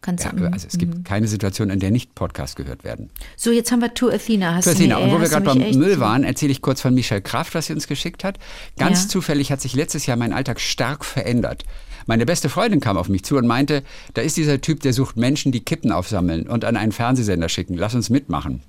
[0.00, 3.10] Kannst Ja, du, also es gibt keine Situation, in der nicht Podcast gehört werden.
[3.36, 4.54] So, jetzt haben wir To Athena.
[4.54, 6.94] Hast du mir, und wo äh, wir gerade beim Müll waren, erzähle ich kurz von
[6.94, 8.38] Michelle Kraft, was sie uns geschickt hat.
[8.78, 9.08] Ganz Ja.
[9.08, 11.64] zufällig hat sich letztes Jahr mein Alltag stark verändert.
[12.06, 13.82] Meine beste Freundin kam auf mich zu und meinte,
[14.14, 17.74] da ist dieser Typ, der sucht Menschen, die Kippen aufsammeln und an einen Fernsehsender schicken.
[17.74, 18.62] Lass uns mitmachen.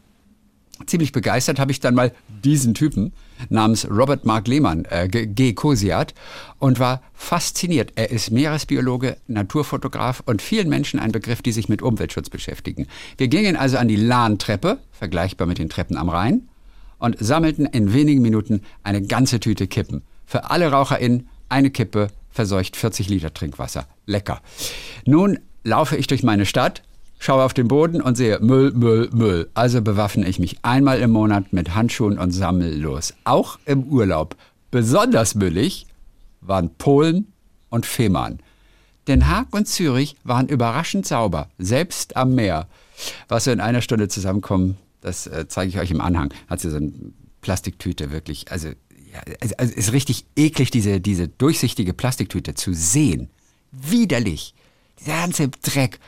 [0.85, 2.11] Ziemlich begeistert habe ich dann mal
[2.43, 3.13] diesen Typen
[3.49, 5.53] namens Robert Mark Lehmann, äh, G.
[5.53, 6.13] Kosiat,
[6.57, 7.93] und war fasziniert.
[7.95, 12.87] Er ist Meeresbiologe, Naturfotograf und vielen Menschen ein Begriff, die sich mit Umweltschutz beschäftigen.
[13.17, 16.49] Wir gingen also an die Lahntreppe, vergleichbar mit den Treppen am Rhein,
[16.97, 20.01] und sammelten in wenigen Minuten eine ganze Tüte Kippen.
[20.25, 23.87] Für alle RaucherInnen eine Kippe verseucht 40 Liter Trinkwasser.
[24.05, 24.41] Lecker.
[25.05, 26.83] Nun laufe ich durch meine Stadt,
[27.19, 29.49] schaue auf den Boden und sehe Müll, Müll, Müll.
[29.53, 33.13] Also bewaffne ich mich einmal im Monat mit Handschuhen und sammel los.
[33.25, 34.36] Auch im Urlaub.
[34.71, 35.86] Besonders müllig
[36.41, 37.32] waren Polen
[37.69, 38.39] und Fehmarn.
[39.08, 42.67] Den Haag und Zürich waren überraschend sauber, selbst am Meer.
[43.27, 46.34] Was wir in einer Stunde zusammenkommen, das äh, zeige ich euch im Anhang.
[46.47, 46.91] Hat sie so eine
[47.41, 53.29] Plastiktüte wirklich, also, ja, also, also ist richtig eklig, diese, diese durchsichtige Plastiktüte zu sehen.
[53.71, 54.53] Widerlich.
[54.99, 55.99] Dieser ganze Dreck.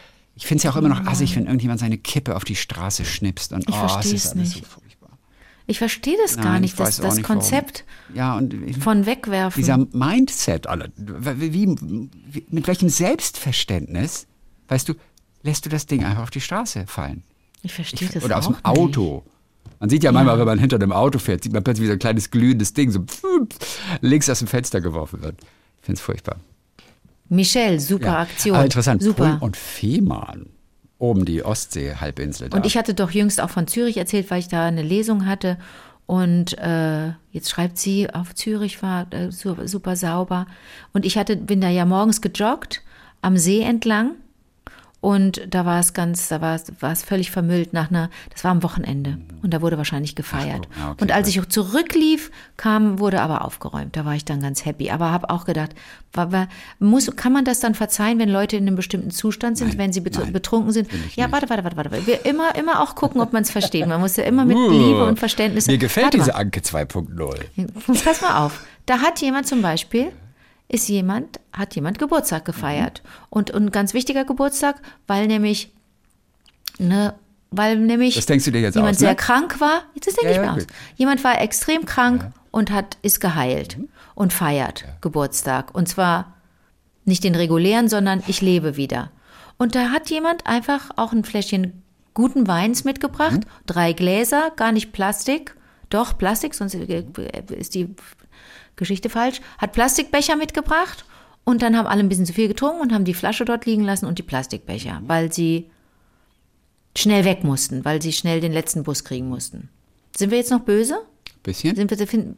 [0.42, 3.06] Ich finde es ja auch immer noch assig, wenn irgendjemand seine Kippe auf die Straße
[3.06, 3.54] schnipst.
[3.54, 4.54] Und, Ich oh, es ist alles nicht.
[4.54, 5.20] so furchtbar.
[5.68, 7.26] Ich verstehe das gar Nein, nicht, ich das, das nicht.
[7.28, 9.62] Konzept Ja, und ich- von Wegwerfen.
[9.62, 12.10] dieser Mindset, Alter, wie, wie,
[12.50, 14.26] mit welchem Selbstverständnis,
[14.68, 14.96] weißt du,
[15.44, 17.22] lässt du das Ding einfach auf die Straße fallen?
[17.62, 19.24] ich verstehe das Oder aus dem Auto.
[19.80, 21.94] Man sieht ja manchmal, wenn man hinter einem Auto fährt, sieht man plötzlich wie so
[21.94, 23.06] ein kleines glühendes Ding so
[24.02, 25.36] links aus dem Fenster geworfen wird.
[25.80, 26.38] Ich finde es furchtbar.
[27.32, 28.56] Michelle, super Aktion.
[28.56, 29.24] Aber interessant, Super.
[29.26, 30.48] Polen und Fehmarn.
[31.00, 32.50] Oben die Ostsee-Halbinsel.
[32.54, 35.58] Und ich hatte doch jüngst auch von Zürich erzählt, weil ich da eine Lesung hatte.
[36.06, 40.46] Und äh, jetzt schreibt sie, auf Zürich war äh, su- super sauber.
[40.94, 42.82] Und ich hatte, bin da ja morgens gejoggt
[43.22, 44.12] am See entlang.
[45.02, 48.44] Und da war es ganz, da war es, war es völlig vermüllt nach einer, das
[48.44, 49.18] war am Wochenende.
[49.42, 50.68] Und da wurde wahrscheinlich gefeiert.
[50.76, 53.96] So, okay, und als ich zurücklief, kam, wurde aber aufgeräumt.
[53.96, 54.92] Da war ich dann ganz happy.
[54.92, 55.72] Aber habe auch gedacht,
[56.14, 59.70] war, war, muss, kann man das dann verzeihen, wenn Leute in einem bestimmten Zustand sind,
[59.70, 60.88] Nein, wenn sie nein, betrunken sind?
[61.16, 62.06] Ja, warte, warte, warte, warte.
[62.06, 63.88] Wir immer, immer auch gucken, ob man es versteht.
[63.88, 65.66] Man muss ja immer mit Liebe und Verständnis.
[65.66, 66.38] Mir gefällt Warte diese mal.
[66.42, 67.40] Anke 2.0.
[67.56, 68.62] Jetzt pass mal auf.
[68.86, 70.12] Da hat jemand zum Beispiel,
[70.72, 73.02] ist jemand, hat jemand Geburtstag gefeiert.
[73.30, 75.72] Und, und ein ganz wichtiger Geburtstag, weil nämlich,
[76.80, 77.14] ne,
[77.52, 79.08] weil nämlich Das denkst du dir jetzt jemand aus, ne?
[79.08, 79.84] sehr krank war.
[79.94, 80.60] Jetzt denke Ja, ich ja, mir aus.
[80.60, 80.68] gut.
[80.96, 83.90] Jemand war extrem krank und hat, ist geheilt Mhm.
[84.16, 85.76] und feiert Geburtstag.
[85.76, 86.36] Und zwar
[87.06, 89.12] nicht den regulären, sondern ich lebe wieder.
[89.58, 93.66] Und da hat jemand einfach auch ein Fläschchen guten Weins mitgebracht, Mhm.
[93.66, 95.56] drei Gläser, gar nicht Plastik,
[95.90, 97.94] doch Plastik, sonst ist die
[98.82, 101.06] Geschichte falsch, hat Plastikbecher mitgebracht
[101.46, 103.84] und dann haben alle ein bisschen zu viel getrunken und haben die Flasche dort liegen
[103.84, 105.70] lassen und die Plastikbecher, weil sie
[106.98, 109.70] schnell weg mussten, weil sie schnell den letzten Bus kriegen mussten.
[110.18, 111.00] Sind wir jetzt noch böse?
[111.44, 111.76] Bisschen?
[111.78, 112.36] Sind wir, finden,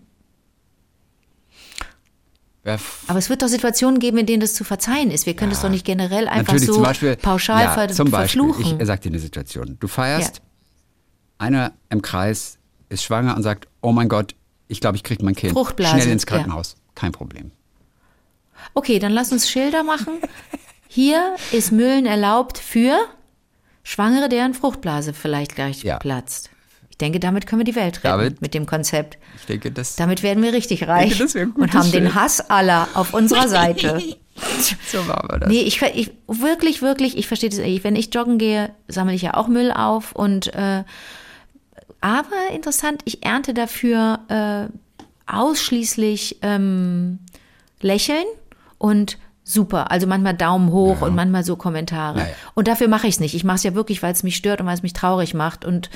[2.64, 5.26] Wer f- aber es wird doch Situationen geben, in denen das zu verzeihen ist.
[5.26, 8.42] Wir können das doch nicht generell einfach so zum Beispiel, pauschal ja, ver zum Beispiel,
[8.44, 8.80] verfluchen.
[8.80, 9.76] Ich sag dir eine Situation.
[9.80, 10.44] Du feierst, Ja.
[11.40, 14.36] einer im Kreis ist schwanger und sagt, oh mein Gott,
[14.68, 15.58] ich glaube, ich krieg mein Kind.
[15.78, 16.28] Schnell ins ja.
[16.28, 16.76] Krankenhaus.
[16.96, 17.52] Kein Problem.
[18.74, 20.14] Okay, dann lass uns Schilder machen.
[20.88, 22.98] Hier ist Müllen erlaubt für
[23.84, 25.98] Schwangere, deren Fruchtblase vielleicht gleich Ja.
[25.98, 26.50] platzt.
[26.90, 29.18] Ich denke, damit können wir die Welt retten Damit- mit dem Konzept.
[29.36, 32.16] Ich denke, das Damit werden wir richtig reich ein und haben den Schild.
[32.16, 34.00] Hass aller auf unserer Seite.
[34.92, 35.50] so machen wir das.
[35.50, 37.60] Nee, ich, ich wirklich, wirklich, ich verstehe das.
[37.60, 40.84] Wenn ich joggen gehe, sammle ich ja auch Müll auf und äh,
[42.04, 47.20] aber interessant, ich ernte dafür äh, ausschließlich ähm,
[47.82, 48.26] Lächeln
[48.78, 49.90] und super.
[49.92, 51.08] Also manchmal Daumen hoch Ja.
[51.08, 52.20] und manchmal so Kommentare.
[52.20, 52.34] Ja, ja.
[52.56, 53.34] Und dafür mache ich es nicht.
[53.36, 55.66] Ich mache es ja wirklich, weil es mich stört und weil es mich traurig macht
[55.66, 55.90] und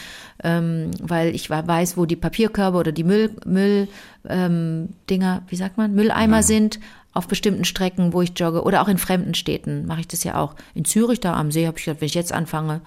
[0.43, 3.87] ähm, weil ich weiß, wo die Papierkörbe oder die Müll, Müll
[4.27, 6.79] ähm, Dinger, wie sagt man, Mülleimer sind
[7.13, 10.35] auf bestimmten Strecken, wo ich jogge oder auch in fremden Städten mache ich das ja
[10.35, 10.55] auch.
[10.73, 12.81] In Zürich da am See habe ich gedacht, wenn ich jetzt anfange,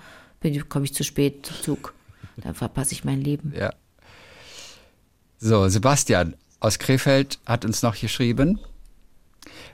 [0.68, 1.94] komme ich zu spät zum Zug.
[2.42, 3.52] Da verpasse ich mein Leben.
[3.56, 3.72] Ja.
[5.38, 8.58] So, Sebastian aus Krefeld hat uns noch geschrieben.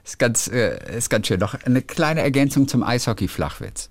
[0.04, 1.40] Ist ganz, äh, ist ganz schön.
[1.40, 3.90] Noch eine kleine Ergänzung zum Eishockey-Flachwitz,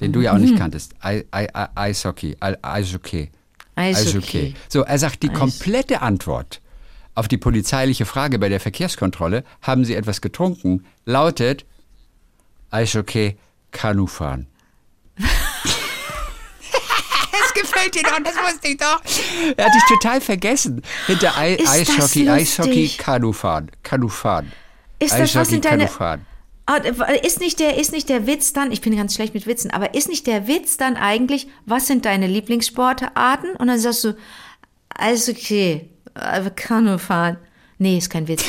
[0.00, 0.58] den du ja auch nicht Mhm.
[0.58, 0.94] kanntest.
[1.00, 3.30] Ei- Ei- Ei- Eishockey, Ei- Eishockey.
[3.74, 4.54] Eishockey.
[4.68, 6.60] So, er sagt, die komplette Antwort
[7.14, 11.64] auf die polizeiliche Frage bei der Verkehrskontrolle, haben Sie etwas getrunken, lautet
[12.70, 13.38] Eishockey,
[13.70, 14.46] Kanu fahren.
[17.78, 19.00] Das gefällt dir doch, das wusste ich doch.
[19.56, 20.82] Er hat dich total vergessen.
[21.06, 22.28] Hinter Ei Ist Eishockey?
[22.28, 23.70] Eishockey, Kanu fahren.
[23.82, 24.52] Kanu fahren.
[24.98, 26.26] Ist das, was Eishockey, sind deine, Kanu fahren.
[26.66, 26.76] Ah,
[27.22, 29.94] Ist nicht, der, ist nicht der Witz dann, ich bin ganz schlecht mit Witzen, aber
[29.94, 33.52] ist nicht der Witz dann eigentlich, was sind deine Lieblingssportarten?
[33.56, 34.16] Und dann sagst du,
[34.90, 37.38] alles okay, aber Kanu fahren.
[37.78, 38.44] Nee, ist kein Witz.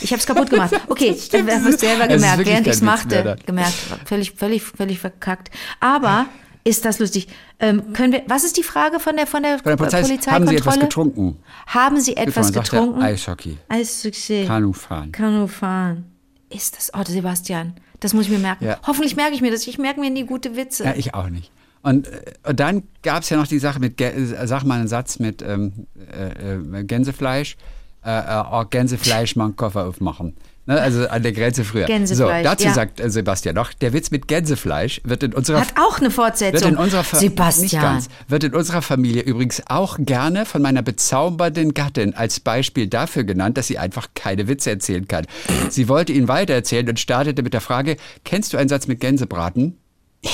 [0.00, 0.72] Ich hab's kaputt gemacht.
[0.88, 3.22] Okay, ich habe es selber Es gemerkt, während Witz mehr machte.
[3.22, 3.38] dann.
[3.44, 3.74] Gemerkt,
[4.06, 5.50] völlig, völlig, völlig verkackt.
[5.80, 6.26] Aber
[6.64, 7.28] ist das lustig?
[7.58, 10.36] Ähm, können wir, was ist die Frage von der, von der, Von der Polizei Polizeikontrolle?
[10.36, 11.36] haben Sie etwas getrunken?
[11.66, 13.02] Haben Sie etwas er, getrunken?
[13.02, 14.44] Eishockey, Eishockey.
[14.46, 15.12] Kanu fahren.
[15.12, 16.04] Kanu fahren.
[16.50, 18.64] Ist das, oh, Sebastian, das muss ich mir merken.
[18.64, 18.78] Ja.
[18.86, 19.66] Hoffentlich merke ich mir das.
[19.66, 20.84] Ich merke mir nie gute Witze.
[20.84, 21.50] Ja, ich auch nicht.
[21.82, 24.88] Und, äh, und dann gab es ja noch die Sache mit, äh, sag mal einen
[24.88, 27.56] Satz mit ähm, äh, äh, Gänsefleisch.
[28.04, 30.36] Äh, äh, oh, Gänsefleisch, mal einen Koffer aufmachen.
[30.70, 31.86] Ne, also an der Grenze früher.
[31.86, 32.74] Gänsefleisch, so, dazu ja.
[32.74, 36.12] sagt äh, Sebastian noch, der Witz mit Gänsefleisch wird in unserer Hat auch eine wird
[36.12, 36.68] Fortsetzung.
[36.68, 37.82] in unserer Fa- nicht Sebastian.
[37.82, 43.24] ganz, wird in unserer Familie übrigens auch gerne von meiner bezaubernden Gattin als Beispiel dafür
[43.24, 45.26] genannt, dass sie einfach keine Witze erzählen kann.
[45.70, 49.76] Sie wollte ihn weitererzählen und startete mit der Frage: Kennst du einen Satz mit Gänsebraten?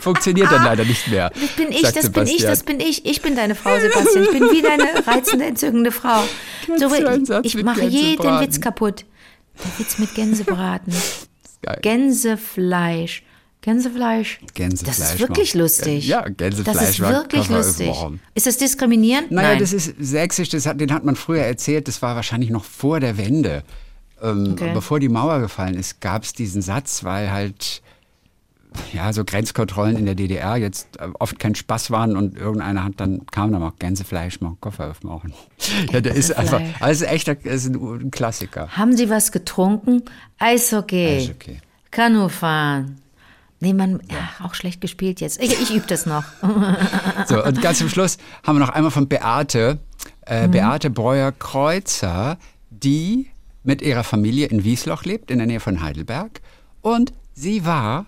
[0.00, 1.30] Funktioniert dann leider nicht mehr.
[1.30, 2.50] Das bin ich, das bin ich, Sebastian.
[2.50, 3.06] das bin ich.
[3.06, 4.24] Ich bin deine Frau, Sebastian.
[4.24, 6.24] Ich bin wie deine reizende, entzückende Frau.
[7.24, 8.40] Satz ich mit mache jeden?
[8.40, 9.04] Witz kaputt.
[9.58, 10.92] Der Witz mit Gänsebraten.
[11.62, 11.78] Geil.
[11.82, 13.22] Gänsefleisch.
[13.60, 14.38] Gänsefleisch.
[14.54, 15.62] Gänsefleisch Das ist wirklich mal.
[15.62, 16.06] lustig.
[16.06, 17.90] Ja, Gänsefleisch Das ist wirklich lustig.
[18.34, 19.32] Ist das diskriminierend?
[19.32, 19.58] Naja, Nein.
[19.58, 23.00] das ist sächsisch, das hat, den hat man früher erzählt, das war wahrscheinlich noch vor
[23.00, 23.64] der Wende.
[24.22, 24.70] Ähm, Okay.
[24.74, 27.82] Bevor die Mauer gefallen ist, gab es diesen Satz, weil halt
[28.92, 32.94] ja, so Grenzkontrollen in der DDR jetzt äh, oft kein Spaß waren und irgendeiner hat
[32.96, 35.32] dann, kam dann mal Gänsefleisch, mal Koffer aufmachen.
[35.92, 38.68] Ja, der ist einfach, also echt, ist ein, Klassiker.
[38.76, 40.02] Haben Sie was getrunken?
[40.38, 41.18] Eishockey.
[41.18, 41.58] Eishockey.
[41.90, 42.96] Kanu fahren.
[43.60, 45.42] Nee, man, ja, auch schlecht gespielt jetzt.
[45.42, 46.24] Ich, ich übe das noch.
[47.26, 49.78] So, und ganz zum Schluss haben wir noch einmal von Beate,
[50.26, 50.52] äh, Mhm.
[50.52, 52.38] Beate Breuer-Kreuzer,
[52.70, 53.28] die
[53.64, 56.40] mit ihrer Familie in Wiesloch lebt, in der Nähe von Heidelberg.
[56.80, 58.06] Und sie war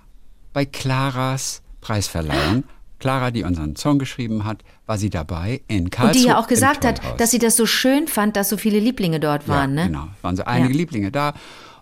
[0.53, 2.64] bei Claras Preisverleihung.
[2.98, 6.18] Clara, die unseren Song geschrieben hat, war sie dabei in Karlsruhe.
[6.18, 8.78] Und die ja auch gesagt hat, dass sie das so schön fand, dass so viele
[8.78, 9.86] Lieblinge dort waren, ja, ne?
[9.90, 10.76] Genau, waren so einige Ja.
[10.76, 11.32] Lieblinge da.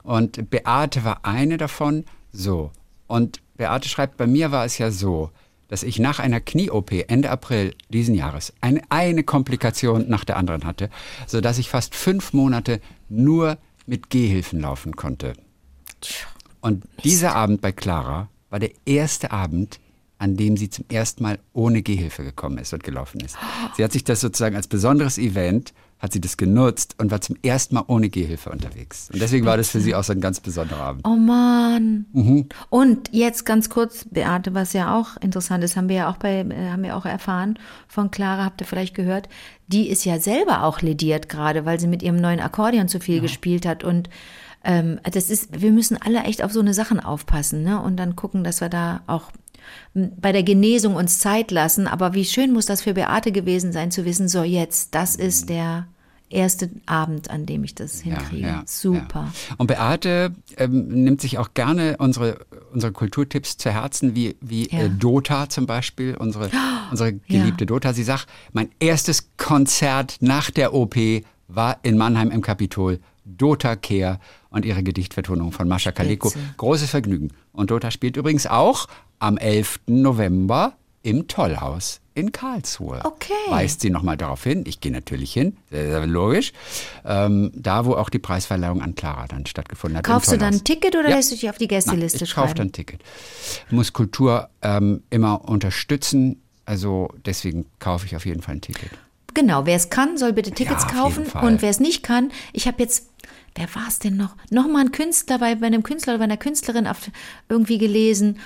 [0.04, 2.04] Und Beate war eine davon.
[2.32, 2.70] So.
[3.08, 5.30] Und Beate schreibt, bei mir war es ja so,
[5.66, 10.64] dass ich nach einer Knie-OP Ende April diesen Jahres eine, eine Komplikation nach der anderen
[10.64, 10.88] hatte,
[11.26, 15.32] sodass ich fast fünf Monate nur mit Gehhilfen laufen konnte.
[16.60, 19.80] Und dieser Abend bei Clara war der erste Abend,
[20.18, 23.36] an dem sie zum ersten Mal ohne Gehhilfe gekommen ist und gelaufen ist.
[23.76, 27.36] Sie hat sich das sozusagen als besonderes Event, hat sie das genutzt und war zum
[27.42, 29.10] ersten Mal ohne Gehhilfe unterwegs.
[29.12, 31.06] Und deswegen war das für sie auch so ein ganz besonderer Abend.
[31.06, 32.06] Oh Mann.
[32.12, 32.48] Mhm.
[32.70, 36.40] Und jetzt ganz kurz, Beate, was ja auch interessant ist, haben wir ja auch bei,
[36.40, 39.28] äh, haben wir auch erfahren von Clara, habt ihr vielleicht gehört,
[39.66, 43.20] die ist ja selber auch lediert gerade, weil sie mit ihrem neuen Akkordeon zu viel
[43.20, 44.08] gespielt hat und
[44.64, 47.80] ähm, das ist, wir müssen alle echt auf so eine Sachen aufpassen, ne?
[47.80, 49.30] Und dann gucken, dass wir da auch
[49.94, 51.86] bei der Genesung uns Zeit lassen.
[51.86, 55.48] Aber wie schön muss das für Beate gewesen sein, zu wissen, so jetzt, das ist
[55.48, 55.86] der
[56.30, 58.62] erste Abend, an dem ich das hinkriege.
[58.66, 59.30] Super.
[59.48, 59.54] ja.
[59.56, 62.38] Und Beate ähm, nimmt sich auch gerne unsere,
[62.72, 64.80] unsere Kulturtipps zu Herzen, wie, wie Ja.
[64.80, 66.50] äh, Dota zum Beispiel, unsere,
[66.90, 67.92] unsere geliebte Dota.
[67.94, 70.96] Sie sagt, mein erstes Konzert nach der OP
[71.48, 73.00] war in Mannheim im Kapitol.
[73.36, 74.18] Dota Kehr
[74.50, 76.32] und ihre Gedichtvertonung von Mascha Kaleko.
[76.56, 77.32] Großes Vergnügen.
[77.52, 78.86] Und Dota spielt übrigens auch
[79.18, 79.80] am 11.
[79.86, 83.00] November im Tollhaus in Karlsruhe.
[83.04, 83.32] Okay.
[83.48, 84.64] Weist sie nochmal darauf hin.
[84.66, 86.52] Ich gehe natürlich hin, sehr, sehr logisch.
[87.04, 90.04] Ähm, da, wo auch die Preisverleihung an Clara dann stattgefunden hat.
[90.04, 91.16] Kaufst du dann ein Ticket oder Ja.
[91.16, 92.58] lässt du dich auf die Nein, Gästeliste ich kaufe schreiben?
[92.58, 93.00] dann ein Ticket.
[93.70, 96.42] Muss Kultur ähm, immer unterstützen.
[96.64, 98.90] Also deswegen kaufe ich auf jeden Fall ein Ticket.
[99.38, 101.26] Genau, wer es kann, soll bitte Tickets Ja, kaufen.
[101.26, 103.08] Und wer es nicht kann, ich habe jetzt,
[103.54, 104.34] wer war es denn noch?
[104.50, 107.08] Nochmal ein Künstler bei, bei einem Künstler oder bei einer Künstlerin auf,
[107.48, 108.40] irgendwie gelesen.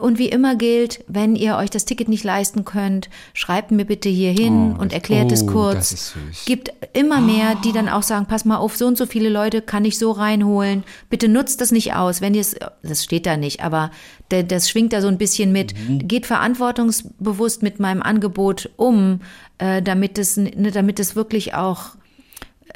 [0.00, 4.08] Und wie immer gilt, wenn ihr euch das Ticket nicht leisten könnt, schreibt mir bitte
[4.08, 6.14] hier hin Oh, und erklärt oh, es kurz.
[6.46, 9.60] Gibt immer mehr, die dann auch sagen, pass mal auf, so und so viele Leute
[9.60, 10.84] kann ich so reinholen.
[11.10, 13.90] Bitte nutzt das nicht aus, wenn ihr es, das steht da nicht, aber
[14.30, 15.74] das schwingt da so ein bisschen mit.
[15.78, 16.08] Mhm.
[16.08, 19.20] Geht verantwortungsbewusst mit meinem Angebot um,
[19.58, 21.90] äh, damit es, ne, damit es wirklich auch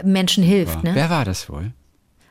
[0.04, 0.84] Menschen hilft.
[0.84, 0.90] Ne?
[0.94, 1.72] Wer war das wohl?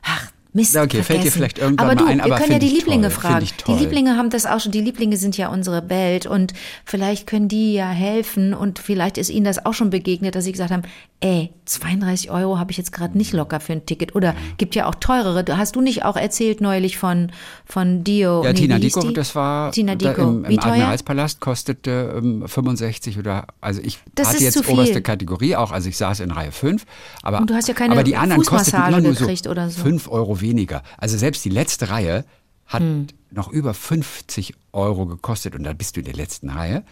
[0.02, 0.74] Ach, Mist.
[0.74, 1.32] Ja, okay, fällt dir vergessen.
[1.32, 3.46] vielleicht irgendwann aber mal du, ein, wir aber können ja die Lieblinge toll, fragen.
[3.66, 3.72] Die.
[3.72, 4.72] Lieblinge haben das auch schon.
[4.72, 6.52] Die Lieblinge sind ja unsere Welt und
[6.84, 10.52] vielleicht können die ja helfen und vielleicht ist ihnen das auch schon begegnet, dass sie
[10.52, 10.82] gesagt haben,
[11.20, 14.14] ey, 32 Euro habe ich jetzt gerade nicht locker für ein Ticket.
[14.14, 15.44] Oder gibt ja auch teurere.
[15.56, 17.30] Hast du nicht auch erzählt neulich von,
[17.64, 18.44] von Dio?
[18.44, 19.14] Ja, Nee, Tina die?
[19.14, 20.22] das war Tina da Diko.
[20.22, 20.58] im, im?
[20.58, 25.88] Admiralspalast, kostete ähm, 65 oder, also ich Das hatte ist jetzt oberste Kategorie auch, also
[25.88, 26.84] ich saß in Reihe 5,
[27.22, 29.80] aber, Und du hast ja keine aber die anderen kosteten nur so gekriegt oder so.
[29.80, 30.82] 5 Euro weniger.
[30.98, 32.24] Also selbst die letzte Reihe
[32.66, 33.06] hat Hm.
[33.30, 36.84] noch über 50 Euro gekostet und dann bist du in der letzten Reihe.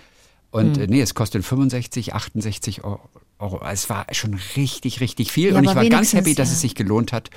[0.50, 0.82] Und Hm.
[0.84, 3.00] äh, nee, es kostet 65, 68 Euro.
[3.38, 3.58] Euro.
[3.72, 5.52] Es war schon richtig, richtig viel.
[5.52, 6.52] Ja, und ich war ganz happy, dass ja.
[6.56, 7.30] es sich gelohnt hat.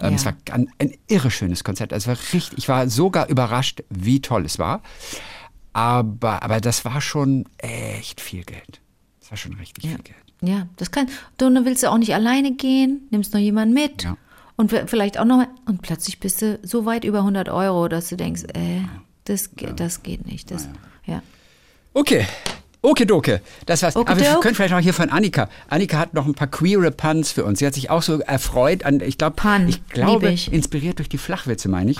[0.00, 0.14] Ähm, Ja.
[0.14, 1.92] Es war ein, ein irre schönes Konzert.
[1.92, 4.82] Also war richtig, ich war sogar überrascht, wie toll es war.
[5.72, 8.80] Aber, aber das war schon echt viel Geld.
[9.20, 10.16] Das war schon richtig viel Geld.
[10.42, 11.08] Ja, das kann.
[11.36, 14.04] Du willst du auch nicht alleine gehen, nimmst noch jemanden mit.
[14.04, 14.16] Ja.
[14.58, 15.46] Und vielleicht auch noch.
[15.66, 18.80] Und plötzlich bist du so weit über 100 Euro, dass du denkst, äh,
[19.24, 20.50] das, ge- das geht nicht.
[20.50, 20.68] Das,
[21.06, 21.22] ja.
[21.94, 22.26] Okay.
[22.82, 23.40] Okay, doke.
[23.66, 23.96] Das war's.
[23.96, 24.40] Aber wir Okidoke.
[24.40, 25.48] können vielleicht noch hier von Annika.
[25.68, 27.58] Annika hat noch ein paar queere Puns für uns.
[27.60, 30.52] Sie hat sich auch so erfreut an, ich glaube, Pun, ich glaube, ich.
[30.52, 31.98] inspiriert durch die Flachwitze, meine ich.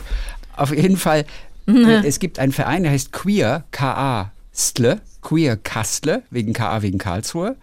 [0.56, 1.24] Auf jeden Fall,
[1.68, 6.82] äh, es gibt einen Verein, der heißt Queer, K-A, Stle, Queer Kastle, wegen K.A.
[6.82, 7.56] wegen Karlsruhe.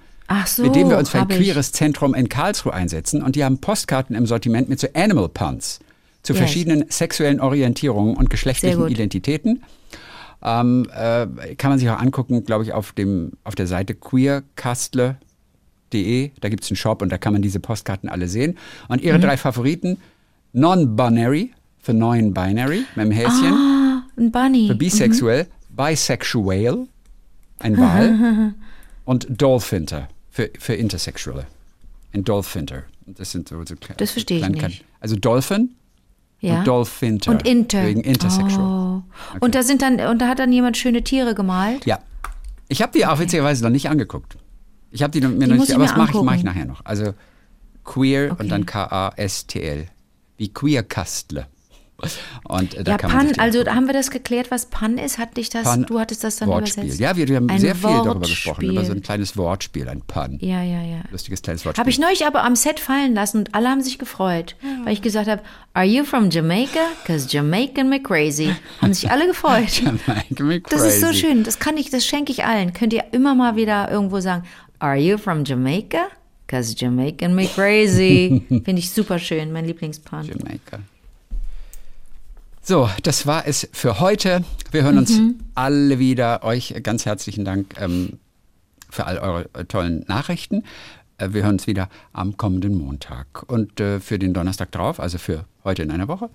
[0.47, 0.63] So.
[0.63, 1.38] mit dem wir uns für ein hab ich.
[1.38, 3.21] queeres Zentrum in Karlsruhe einsetzen.
[3.21, 5.80] Und die haben Postkarten im Sortiment mit so Animal Puns
[6.23, 6.39] zu Yes.
[6.39, 8.88] verschiedenen sexuellen Orientierungen und geschlechtlichen.
[8.88, 9.63] Identitäten.
[10.43, 16.32] Ähm, äh, kann man sich auch angucken, glaube ich, auf, dem, auf der Seite queerkastle.de.
[16.41, 18.57] Da gibt es einen Shop und da kann man diese Postkarten alle sehen.
[18.88, 19.07] Und Mhm.
[19.07, 19.97] ihre drei Favoriten,
[20.53, 24.67] Non-Binary für Non-Binary mit dem Häschen, Ah, ein Bunny.
[24.67, 26.88] für bisexuell, Bisexual,
[27.59, 28.53] ein Wal
[29.05, 31.47] und Dolphinter für, für Intersexuelle.
[32.13, 32.83] Ein Dolphinter.
[33.05, 34.83] Das sind so, so Das verstehe ich nicht.
[34.99, 35.75] Also Dolphin
[36.41, 36.59] ja.
[36.59, 37.31] und Dolphinter.
[37.31, 37.86] Und Inter.
[37.86, 39.01] Wegen Intersexual.
[39.01, 39.03] Oh.
[39.39, 41.86] Und da sind dann, und da hat dann jemand schöne Tiere gemalt.
[41.86, 41.99] Ja.
[42.67, 44.36] Ich habe die auch witzigerweise noch nicht angeguckt.
[44.91, 46.43] Ich habe die noch- mir noch muss nicht, ich aber das mache ich, mach ich
[46.43, 46.81] nachher noch.
[46.83, 47.13] Also
[47.86, 48.43] queer Okay.
[48.43, 49.88] und dann K-A-S-T-L.
[50.38, 51.47] Wie Queerkastle.
[52.43, 55.17] Und äh, da Ja, Pan, also haben wir das geklärt, was Pan ist?
[55.17, 56.83] Hat dich das, Pun, du hattest das dann Wortspiel.
[56.83, 56.99] übersetzt?
[56.99, 58.71] Ja, wir, wir haben Ein sehr viel darüber gesprochen, Wortspiel.
[58.71, 60.37] über so ein kleines Wortspiel, ein Pun.
[60.41, 60.97] Ja, ja, ja.
[61.11, 61.79] Lustiges kleines Wortspiel.
[61.81, 65.01] Habe ich neulich aber am Set fallen lassen und alle haben sich gefreut, weil ich
[65.01, 65.41] gesagt habe,
[65.73, 66.79] Are you from Jamaica?
[67.05, 68.53] Cause Jamaican me crazy.
[68.81, 69.81] Haben sich alle gefreut.
[70.07, 71.19] Make me Das ist so crazy.
[71.21, 71.43] schön.
[71.43, 72.73] Das kann ich, das schenke ich allen.
[72.73, 74.43] Könnt ihr immer mal wieder irgendwo sagen,
[74.79, 76.07] Are you from Jamaica?
[76.47, 78.43] Cause Jamaican me crazy.
[78.49, 80.23] Finde ich super schön, mein Lieblingspun.
[80.23, 80.79] Jamaica.
[82.68, 84.43] So, das war es für heute.
[84.72, 85.36] Wir hören uns Mhm.
[85.53, 86.43] alle wieder.
[86.43, 88.18] Euch ganz herzlichen Dank ähm,
[88.89, 90.63] für all eure äh, tollen Nachrichten.
[91.20, 93.43] Äh, wir hören uns wieder am kommenden Montag.
[93.47, 96.32] Und äh, für den Donnerstag drauf, also für heute in einer Woche,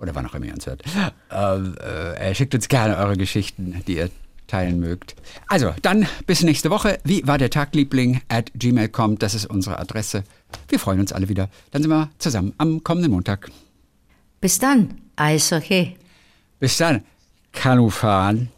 [0.00, 0.82] oder wann auch immer ihr uns hört,
[1.30, 4.10] ähm, äh, schickt uns gerne eure Geschichten, die ihr
[4.48, 5.14] teilen mögt.
[5.46, 6.98] Also, dann bis nächste Woche.
[7.04, 8.20] Wie war der Tag, Liebling?
[8.28, 10.24] At gmail.com, das ist unsere Adresse.
[10.68, 11.48] Wir freuen uns alle wieder.
[11.70, 13.50] Dann sind wir zusammen am kommenden Montag.
[14.40, 15.00] Bis dann.
[15.16, 15.96] Eishockey.
[16.60, 17.04] Bis dann.
[17.52, 18.50] Kanu fahren.